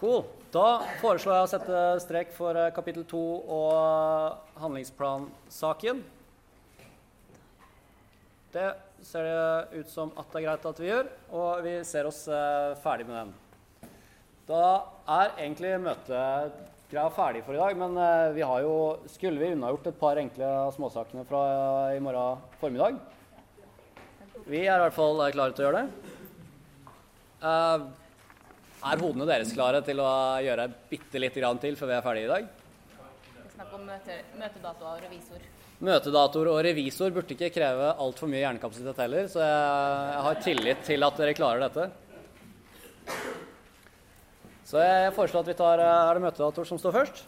[0.00, 0.24] Cool.
[0.50, 6.02] Da foreslår jeg å sette strek for kapittel to og handlingsplansaken.
[8.54, 8.68] Det
[9.02, 12.20] ser det ut som at det er greit at vi gjør, og vi ser oss
[12.30, 13.32] eh, ferdig med den.
[14.46, 14.60] Da
[15.10, 18.76] er egentlig møtegreia ferdig for i dag, men eh, vi har jo
[19.10, 21.40] Skulle vi unnagjort et par enkle småsakene fra
[21.88, 23.00] eh, i morgen formiddag?
[24.46, 26.14] Vi er i hvert fall eh, klare til å gjøre det.
[27.50, 27.88] Eh,
[28.92, 30.12] er hodene deres klare til å
[30.46, 32.48] gjøre bitte lite grann til før vi er ferdige i dag?
[33.56, 35.42] Snakk om møte, møtedato og revisor.
[35.82, 41.06] Møtedator og revisor burde ikke kreve altfor mye hjernekapasitet heller, så jeg, har tillit til
[41.06, 41.88] at dere klarer dette.
[44.64, 47.24] Så jeg foreslår at vi tar Er det møtedator som står først?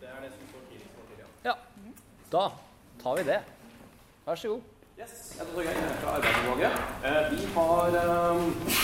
[0.00, 1.30] Det er det som står tidligst på tidligere.
[1.44, 1.54] Ja.
[2.32, 2.48] Da
[3.04, 3.38] tar vi det.
[4.26, 4.74] Vær så god.
[4.98, 6.72] Yes, jeg heter Torgeir, fra Arbeidsutvalget.
[7.06, 8.80] Eh, Vi har eh,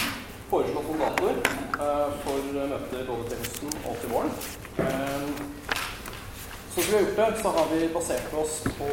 [0.51, 5.14] foreslått noen datoer eh, for møter både til høsten og til våren.
[6.75, 8.87] Sånn som vi har gjort det, så har vi basert oss på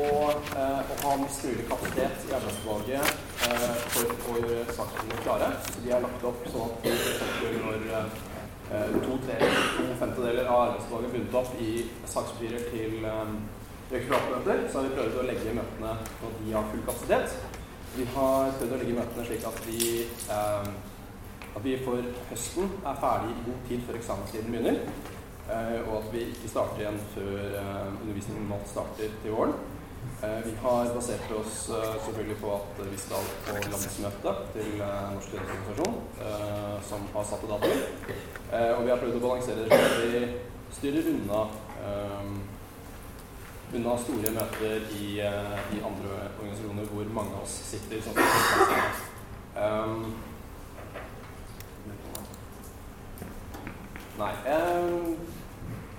[0.61, 3.13] eh, å ha mest mulig kapasitet i arbeidsutvalget
[3.47, 3.63] eh,
[3.95, 5.47] for å gjøre sakene klare.
[5.65, 6.84] Så de er lagt opp sånn at
[7.55, 8.19] når eh,
[9.01, 11.71] to, to femtedeler av arbeidsutvalget er bundet opp i
[12.11, 13.32] sakspapirer til eh,
[13.95, 17.34] rektoratmøter, så har vi prøvd å legge møtene når de har full kapasitet.
[17.95, 19.88] Vi har prøvd å legge møtene slik at vi,
[20.38, 20.69] eh,
[21.49, 25.11] at vi for høsten er ferdig i god tid før eksamenstiden begynner.
[25.49, 29.55] Eh, og at vi ikke starter igjen før eh, undervisningen normalt starter til våren.
[30.21, 35.99] Eh, vi har basert oss selvfølgelig på at vi skal på landsmøte til Norsk studentorganisasjon,
[36.87, 37.83] som har satte datoer.
[38.51, 40.23] Eh, og vi har prøvd å balansere det slik at vi
[40.77, 41.45] styrer unna
[43.71, 48.01] unna store møter i, i andre organisasjoner hvor mange av oss sitter.
[48.03, 48.19] Sånn
[49.55, 50.09] um,
[54.20, 54.32] nei.
[54.45, 55.16] Eh,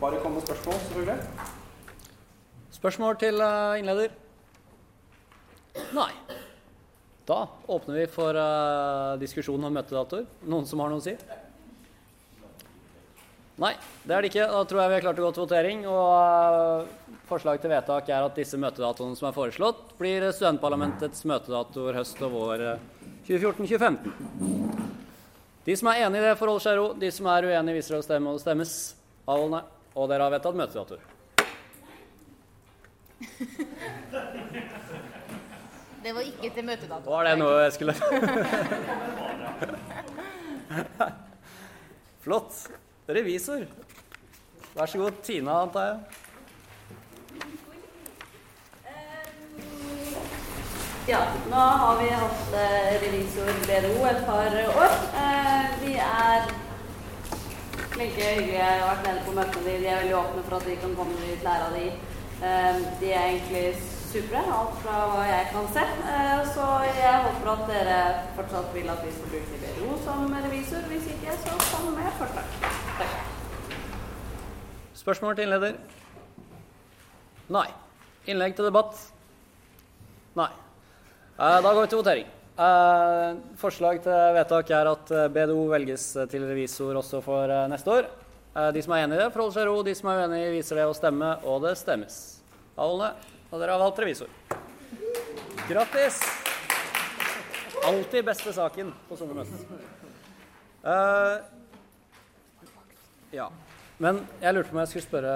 [0.01, 1.19] bare kom med spørsmål, selvfølgelig.
[2.79, 4.17] Spørsmål til eh, innleder?
[5.97, 6.11] Nei.
[7.27, 10.27] Da åpner vi for uh, diskusjon om møtedatoer.
[10.51, 11.15] Noen som har noe å si?
[13.63, 14.49] Nei, det er det ikke.
[14.51, 15.85] Da tror jeg vi har klart å gå til votering.
[15.87, 22.01] Og uh, forslag til vedtak er at disse møtedatoene som er foreslått, blir studentparlamentets møtedatoer
[22.01, 22.83] høst og vår eh,
[23.29, 25.02] 2014-2015.
[25.65, 26.87] De som er enig i det, forholder seg ro.
[26.99, 28.73] De som er uenig, viser å stemme, og det stemmes.
[29.31, 29.63] Avholdende.
[29.95, 30.99] Og dere har vedtatt møtedator.
[36.03, 37.07] Det var ikke til møtedato.
[37.07, 37.95] Var det noe jeg skulle
[42.25, 42.59] Flott.
[43.07, 43.63] Revisor.
[44.75, 45.97] Vær så god, Tina, antar jeg.
[51.11, 51.19] Ja,
[51.51, 55.12] nå har vi hatt eh, revisor BDO et par år.
[56.03, 56.47] Er
[57.93, 58.59] flinke, hyggelige.
[58.59, 59.75] Jeg har vært nede på møtene de.
[59.83, 61.87] De er veldig åpne for at vi kan komme dit, lære av de.
[62.43, 63.65] Eh, de er egentlig
[64.13, 65.85] supre, alt fra hva jeg kan se.
[66.15, 67.99] Eh, så jeg håper at dere
[68.39, 70.89] fortsatt vil at vi skal bruke BDO som revisor.
[70.91, 72.47] Hvis ikke, så kom med forslag.
[72.99, 73.17] Takk.
[75.03, 75.79] Spørsmål til innleder?
[77.53, 77.67] Nei.
[78.27, 79.01] Innlegg til debatt?
[80.39, 80.51] Nei.
[81.39, 82.27] Eh, Da går vi til votering.
[82.53, 87.89] Eh, Forslag til vedtak er at eh, BDO velges til revisor også for eh, neste
[87.95, 88.11] år.
[88.53, 89.79] Eh, De som er enig i det, forholder seg ro.
[89.87, 92.19] De som er uenige, viser det å stemme, og det stemmes.
[92.77, 93.13] Alle,
[93.51, 94.29] og dere har valgt revisor.
[95.69, 96.21] Grattis!
[97.83, 99.59] Alltid beste saken på sånne møter.
[100.93, 101.37] Eh,
[103.41, 103.49] ja.
[104.03, 105.35] Men jeg lurte på om jeg skulle spørre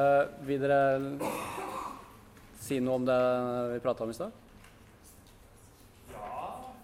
[0.49, 0.79] Vil dere
[2.67, 3.19] si noe om det
[3.77, 4.33] vi prata om i stad?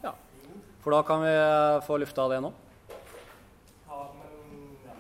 [0.04, 0.12] Ja.
[0.82, 2.52] For da kan vi eh, få lufta det nå.
[3.88, 4.94] Ja, men ja.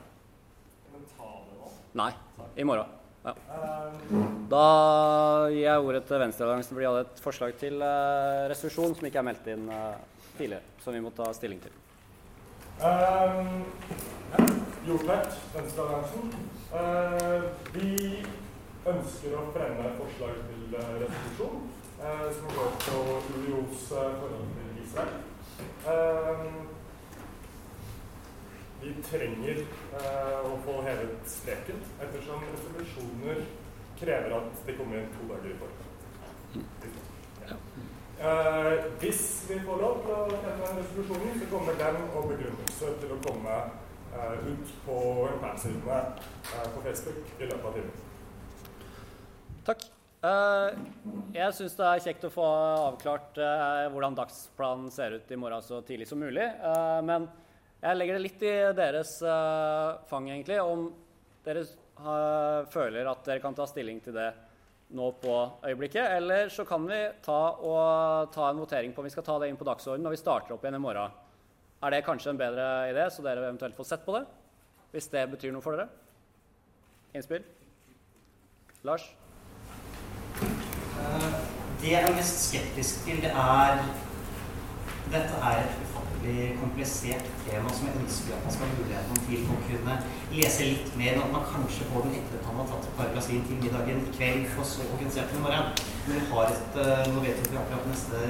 [0.92, 1.70] Men ta det nå.
[1.98, 2.12] Nei.
[2.54, 2.86] I morgen.
[3.24, 3.32] Ja.
[4.50, 4.66] Da
[5.50, 9.20] gir jeg ordet til Venstrealliansen, for de hadde et forslag til uh, resolusjon som ikke
[9.22, 9.94] er meldt inn uh,
[10.36, 11.74] tidligere, som vi må ta stilling til.
[12.82, 13.62] Um,
[14.34, 14.46] ja.
[14.86, 16.34] Hjortvedt, Venstrealliansen.
[16.74, 18.22] Uh, vi
[18.90, 21.68] ønsker å fremme forslag til resolusjon
[22.02, 23.02] som går på
[23.38, 25.31] UiOs uh, forhold til Israel.
[25.92, 26.68] Um,
[28.82, 29.62] vi trenger
[29.94, 33.44] uh, å få hevet streken, ettersom resolusjoner
[34.00, 35.92] krever at de kommer inn to dager i forkant.
[37.46, 37.58] Ja.
[38.22, 43.14] Eh, hvis vi får lov til å fremme resolusjonen, så kommer den og begrunnelse til
[43.14, 43.56] å komme
[44.14, 48.11] eh, ut på eh, på Facebook i løpet av timen.
[50.22, 50.74] Eh,
[51.34, 55.64] jeg syns det er kjekt å få avklart eh, hvordan dagsplanen ser ut i morgen
[55.66, 56.44] så tidlig som mulig.
[56.46, 57.26] Eh, men
[57.82, 59.16] jeg legger det litt i deres
[60.06, 60.84] fang, egentlig, om
[61.42, 61.64] dere
[62.70, 64.28] føler at dere kan ta stilling til det
[64.94, 65.34] nå på
[65.66, 66.14] øyeblikket.
[66.20, 67.40] Eller så kan vi ta,
[68.30, 70.54] ta en votering på om vi skal ta det inn på dagsordenen når vi starter
[70.54, 71.18] opp igjen i morgen.
[71.82, 74.22] Er det kanskje en bedre idé, så dere eventuelt får sett på det?
[74.94, 75.90] Hvis det betyr noe for dere?
[77.18, 77.42] Innspill?
[78.86, 79.10] Lars?
[81.02, 81.32] Eh,
[81.82, 83.78] Det jeg er mest skeptisk til, det er
[85.12, 85.72] Dette er et
[86.22, 89.94] ufattelig komplisert tema som jeg ønsker at man skal ha muligheten til å kunne
[90.30, 92.96] lese litt mer, og at man kanskje får den etter at man har tatt et
[92.98, 95.72] par glass vin til middagen i kveld, for så å kunne se på i morgen.
[96.06, 98.20] Men vi har et eh, Nå vet vi akkurat neste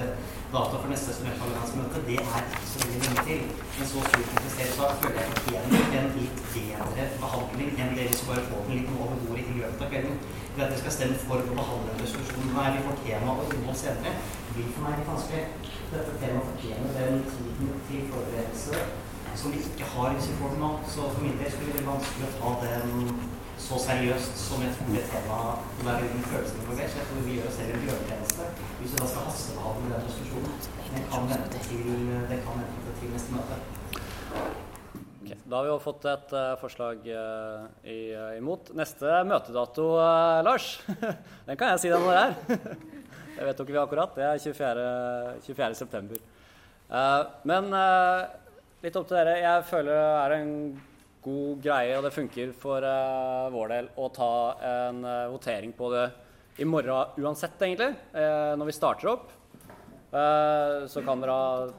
[0.53, 2.03] data for neste studentparlamentsmøte.
[2.09, 3.45] Det er ikke så veldig lenge til.
[3.77, 8.19] Men så stort komplisert sak føler jeg fortjener en litt bedre behandling enn det vi
[8.21, 10.21] skal bare få den litt over bordet i løpet av kvelden.
[10.53, 13.55] Det at vi skal stemme for å behandle en resolusjon her vi får tema og
[13.57, 14.17] innhold senere,
[14.55, 15.45] blir for meg litt vanskelig.
[15.93, 18.85] Dette temaet fortjener den tiden til forberedelse
[19.37, 20.71] som vi ikke har i vi nå.
[20.95, 23.15] Så for min del skulle det bli vanskelig å ta den
[23.63, 26.91] så seriøst som et mulig tema og der mye følelser involvert.
[26.93, 28.49] Så jeg tror vi gjør oss selv en bjørnetjeneste
[28.81, 30.57] hvis vi da skal hastebehandle den diskusjonen.
[30.93, 31.93] Den kan vente til,
[32.31, 33.61] det kan vente til neste møte.
[35.43, 38.73] Da har vi jo fått et uh, forslag uh, i, uh, imot.
[38.77, 39.87] Neste møtedato,
[40.45, 40.75] Lars,
[41.47, 42.75] den kan jeg si deg når det er.
[43.43, 44.15] det vet dere vi akkurat.
[44.15, 44.87] Det er 24.
[45.43, 45.75] 24.
[45.75, 46.23] september.
[46.93, 48.29] Eh, men uh,
[48.85, 49.39] litt opp til dere.
[49.43, 50.53] Jeg føler det er en
[51.23, 54.33] god greie, og det funker for uh, vår del å ta
[54.69, 55.03] en
[55.35, 56.07] votering på det
[56.63, 59.31] i morgen uansett, egentlig, når vi starter opp.
[60.93, 61.71] Så kan dere ha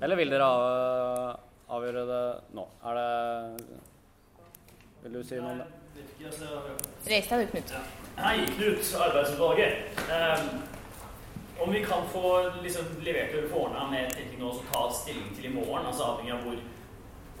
[0.00, 1.38] Eller vil dere av,
[1.78, 2.22] avgjøre det
[2.58, 2.66] nå?
[2.90, 3.08] Er det
[5.04, 5.85] Vil du si noe om det?
[7.06, 7.74] Reis deg du, Knut.
[8.16, 10.00] Hei, Knut, arbeidsutvalget.
[10.10, 10.48] Um,
[11.58, 15.50] om vi kan få liksom, levert over forna med tenking nå, så ta stilling til
[15.50, 16.58] i morgen, altså avhengig av hvor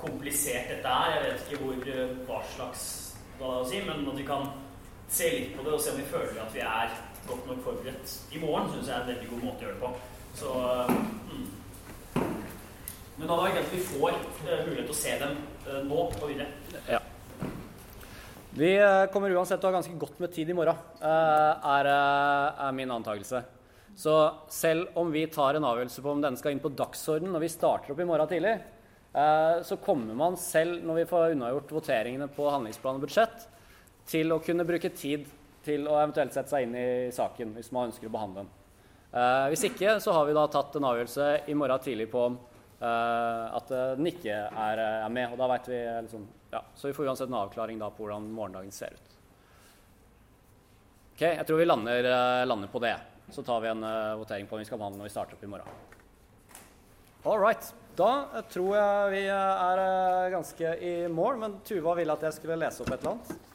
[0.00, 1.16] komplisert dette er.
[1.16, 2.86] Jeg vet ikke hvor, eh, hva slags
[3.38, 4.48] hva å si, men at vi kan
[5.12, 6.94] se litt på det og se om vi føler at vi er
[7.26, 9.82] godt nok forberedt i morgen, syns jeg er en veldig god måte å gjøre det
[9.82, 9.90] på.
[10.36, 10.54] Så,
[11.28, 11.46] mm.
[13.16, 15.82] Men da er det greit at vi får uh, mulighet til å se dem uh,
[15.90, 16.48] nå og videre.
[16.88, 17.02] Ja.
[18.56, 21.88] Vi eh, kommer uansett til å ha ganske godt med tid i morgen, eh, er,
[21.92, 23.42] eh, er min antakelse.
[23.96, 24.14] Så
[24.48, 27.50] selv om vi tar en avgjørelse på om denne skal inn på dagsorden når vi
[27.52, 28.56] starter opp i morgen tidlig,
[29.64, 33.46] så kommer man selv, når vi får unnagjort voteringene på handlingsplan og budsjett,
[34.04, 35.24] til å kunne bruke tid
[35.64, 38.50] til å eventuelt sette seg inn i saken hvis man ønsker å behandle den.
[39.48, 42.36] Hvis ikke, så har vi da tatt en avgjørelse i morgen tidlig på eh,
[42.78, 45.32] at eh, den ikke er, er med.
[45.32, 48.04] Og da vet vi eh, liksom, ja, Så vi får uansett en avklaring da på
[48.04, 49.16] hvordan morgendagen ser ut.
[51.16, 52.96] Ok, Jeg tror vi lander, eh, lander på det.
[53.32, 55.44] Så tar vi en eh, votering på om vi skal behandle når vi starter opp
[55.44, 55.84] i morgen.
[57.24, 57.72] All right.
[57.96, 62.26] Da eh, tror jeg vi eh, er eh, ganske i mål, men Tuva ville at
[62.28, 63.52] jeg skulle lese opp et eller annet.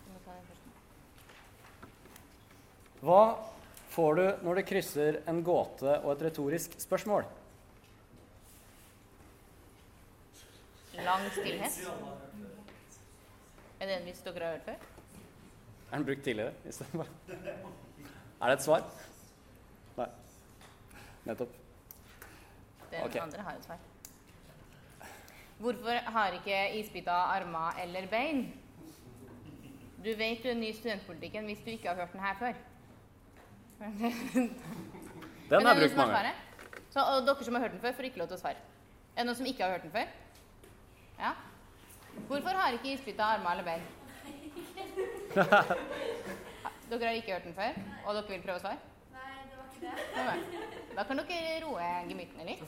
[3.01, 3.21] Hva
[3.93, 7.23] får du når det krysser en gåte og et retorisk spørsmål?
[11.05, 11.79] Lang stillhet.
[13.81, 14.73] Er det en vits dere har hørt før?
[15.91, 16.53] Er den brukt tidligere?
[18.41, 18.85] Er det et svar?
[19.97, 20.07] Nei.
[21.25, 21.55] Nettopp.
[22.91, 23.19] Den okay.
[23.21, 23.77] andre har jo svar.
[25.61, 28.53] Hvorfor har ikke isbita armer eller bein?
[30.03, 32.53] Du vet du er ny i studentpolitikken hvis du ikke har hørt den her før.
[35.49, 36.33] Den har jeg brukt mange ganger.
[36.89, 38.59] Så, dere som har hørt den før, får ikke lov til å svare.
[39.15, 40.09] Er det noen som ikke har hørt den før?
[41.21, 41.31] Ja?
[42.27, 43.81] Hvorfor har ikke isbiter armer eller bein?
[46.89, 48.77] Dere har ikke hørt den før, og dere vil prøve å svare?
[49.13, 49.55] Nei, det
[50.25, 50.81] var ikke det.
[50.97, 52.63] Da kan dere roe gemyttene litt.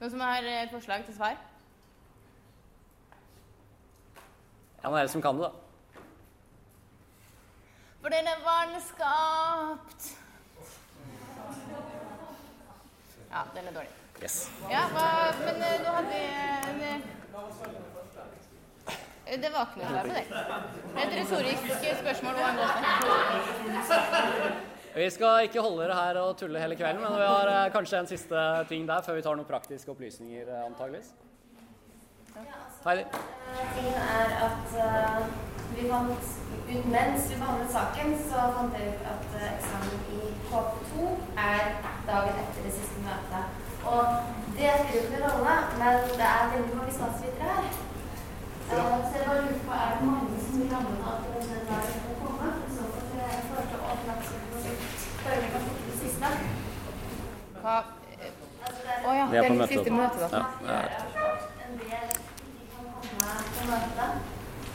[0.00, 1.36] Noen som har et forslag til svar?
[4.82, 5.52] Ja, det er det som kan det, da.
[8.00, 10.10] For den er vanskapt.
[13.30, 14.03] Ja, den er dårlig.
[14.24, 14.50] Yes.
[14.72, 15.06] Ja, hva,
[15.36, 16.20] men eh, nå hadde vi
[16.64, 17.00] en, eh,
[19.42, 20.24] Det var ikke noe der på det.
[21.02, 21.64] Et retorisk
[21.98, 22.34] spørsmål.
[24.94, 28.00] Vi skal ikke holde dere her og tulle hele kvelden, men vi har eh, kanskje
[28.00, 31.12] en siste ting der før vi tar noen praktiske opplysninger, antageligvis.
[32.86, 33.04] Heidi?
[33.74, 34.66] Tingen er at
[35.74, 36.32] vi fant
[36.70, 41.12] ut mens vi behandlet saken, så fant jeg ut at eksamen i K2
[41.50, 41.64] er
[42.08, 43.63] dagen etter det siste møtet.
[43.92, 44.02] Og
[44.56, 47.66] det spiller ikke noen rolle, men det er veldig mange statsvitere her.
[48.70, 51.62] Eh, så jeg bare lurer på, er det mange som vil ramme av at den
[51.70, 52.48] der må komme?
[52.66, 54.16] I så fall jeg spørre om jeg
[55.52, 56.28] kan få det siste.
[57.64, 57.76] Hva
[58.66, 59.70] Altså, det Å ja, Det er på møtet.
[59.70, 60.38] siste.
[60.68, 60.78] Ja, ja.
[61.64, 62.06] En del
[62.72, 64.10] kan komme på møtet.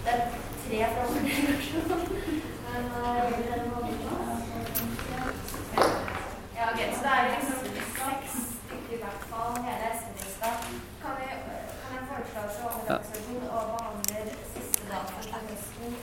[0.04, 0.20] Det er
[0.66, 3.70] tre fra vår eh, det er
[6.58, 7.60] Ja, ok, så da er liksom
[7.98, 8.32] seks
[8.62, 10.50] stykker i hvert fall, hele SV-lista.
[11.02, 11.28] Kan, vi,
[11.82, 12.98] kan jeg foreslå oss å Ja.
[12.98, 15.96] organisasjon og behandler siste dato til høsten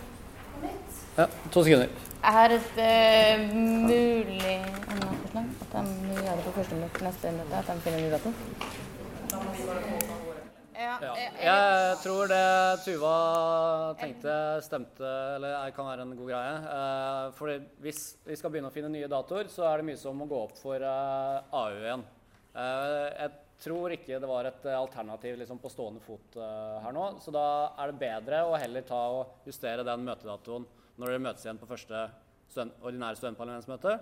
[0.51, 1.06] på nytt?
[1.17, 1.89] Ja, to sekunder.
[2.27, 4.57] Jeg har et uh, mulig
[4.93, 5.47] anmodningsforslag.
[5.77, 7.61] At de gjør det på første møte, neste møte.
[7.61, 8.33] At de finner en ny dato.
[10.77, 12.43] Ja, jeg, eh, Jeg tror det
[12.85, 13.15] Tuva
[14.01, 14.35] tenkte
[14.67, 16.61] stemte, eller er- kan være en god greie.
[17.33, 20.17] For fordi hvis vi skal begynne å finne nye datoer, så er det mye som
[20.19, 22.05] må gå opp for eh, AU igjen.
[22.55, 23.31] Eh, jeg
[23.65, 27.33] tror ikke det var et eh, alternativ liksom, på stående fot eh, her nå, så
[27.33, 30.67] da er det bedre å heller ta og justere den møtedatoen
[30.97, 32.07] når dere møtes igjen på første
[32.51, 33.99] student, ordinære studentparlamentsmøte.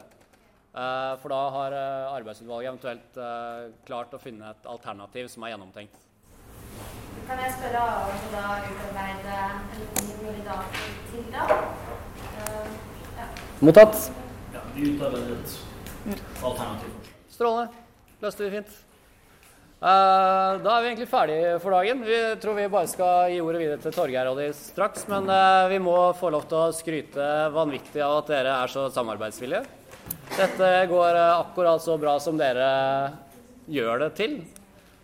[0.75, 5.55] Eh, for da har eh, arbeidsutvalget eventuelt eh, klart å finne et alternativ som er
[5.55, 6.01] gjennomtenkt.
[7.29, 11.47] Kan jeg spørre om å da utarbeide en dato til da?
[12.43, 12.75] Eh,
[13.21, 13.29] ja.
[13.65, 14.01] Mottatt.
[14.55, 17.15] Ja, vi utarbeider et alternativ.
[17.31, 17.85] Strålende.
[18.23, 18.84] Løste vi fint.
[19.85, 21.99] Eh, da er vi egentlig ferdige for dagen.
[22.09, 25.65] Vi tror vi bare skal gi ordet videre til Torgeir og de straks, men eh,
[25.75, 29.61] vi må få lov til å skryte vanvittig av at dere er så samarbeidsvillige.
[30.39, 32.71] Dette går eh, akkurat så bra som dere
[33.69, 34.39] gjør det til.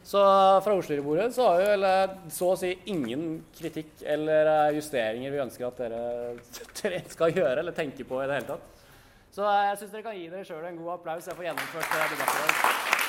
[0.00, 0.22] Så
[0.64, 1.84] fra ordstyrebordet så har vi vel
[2.32, 3.26] så å si ingen
[3.58, 5.82] kritikk eller justeringer vi ønsker at
[6.80, 8.88] dere, skal gjøre eller tenke på i det hele tatt.
[9.36, 11.28] Så jeg syns dere kan gi dere sjøl en god applaus.
[11.28, 12.99] Jeg får gjennomført debatten.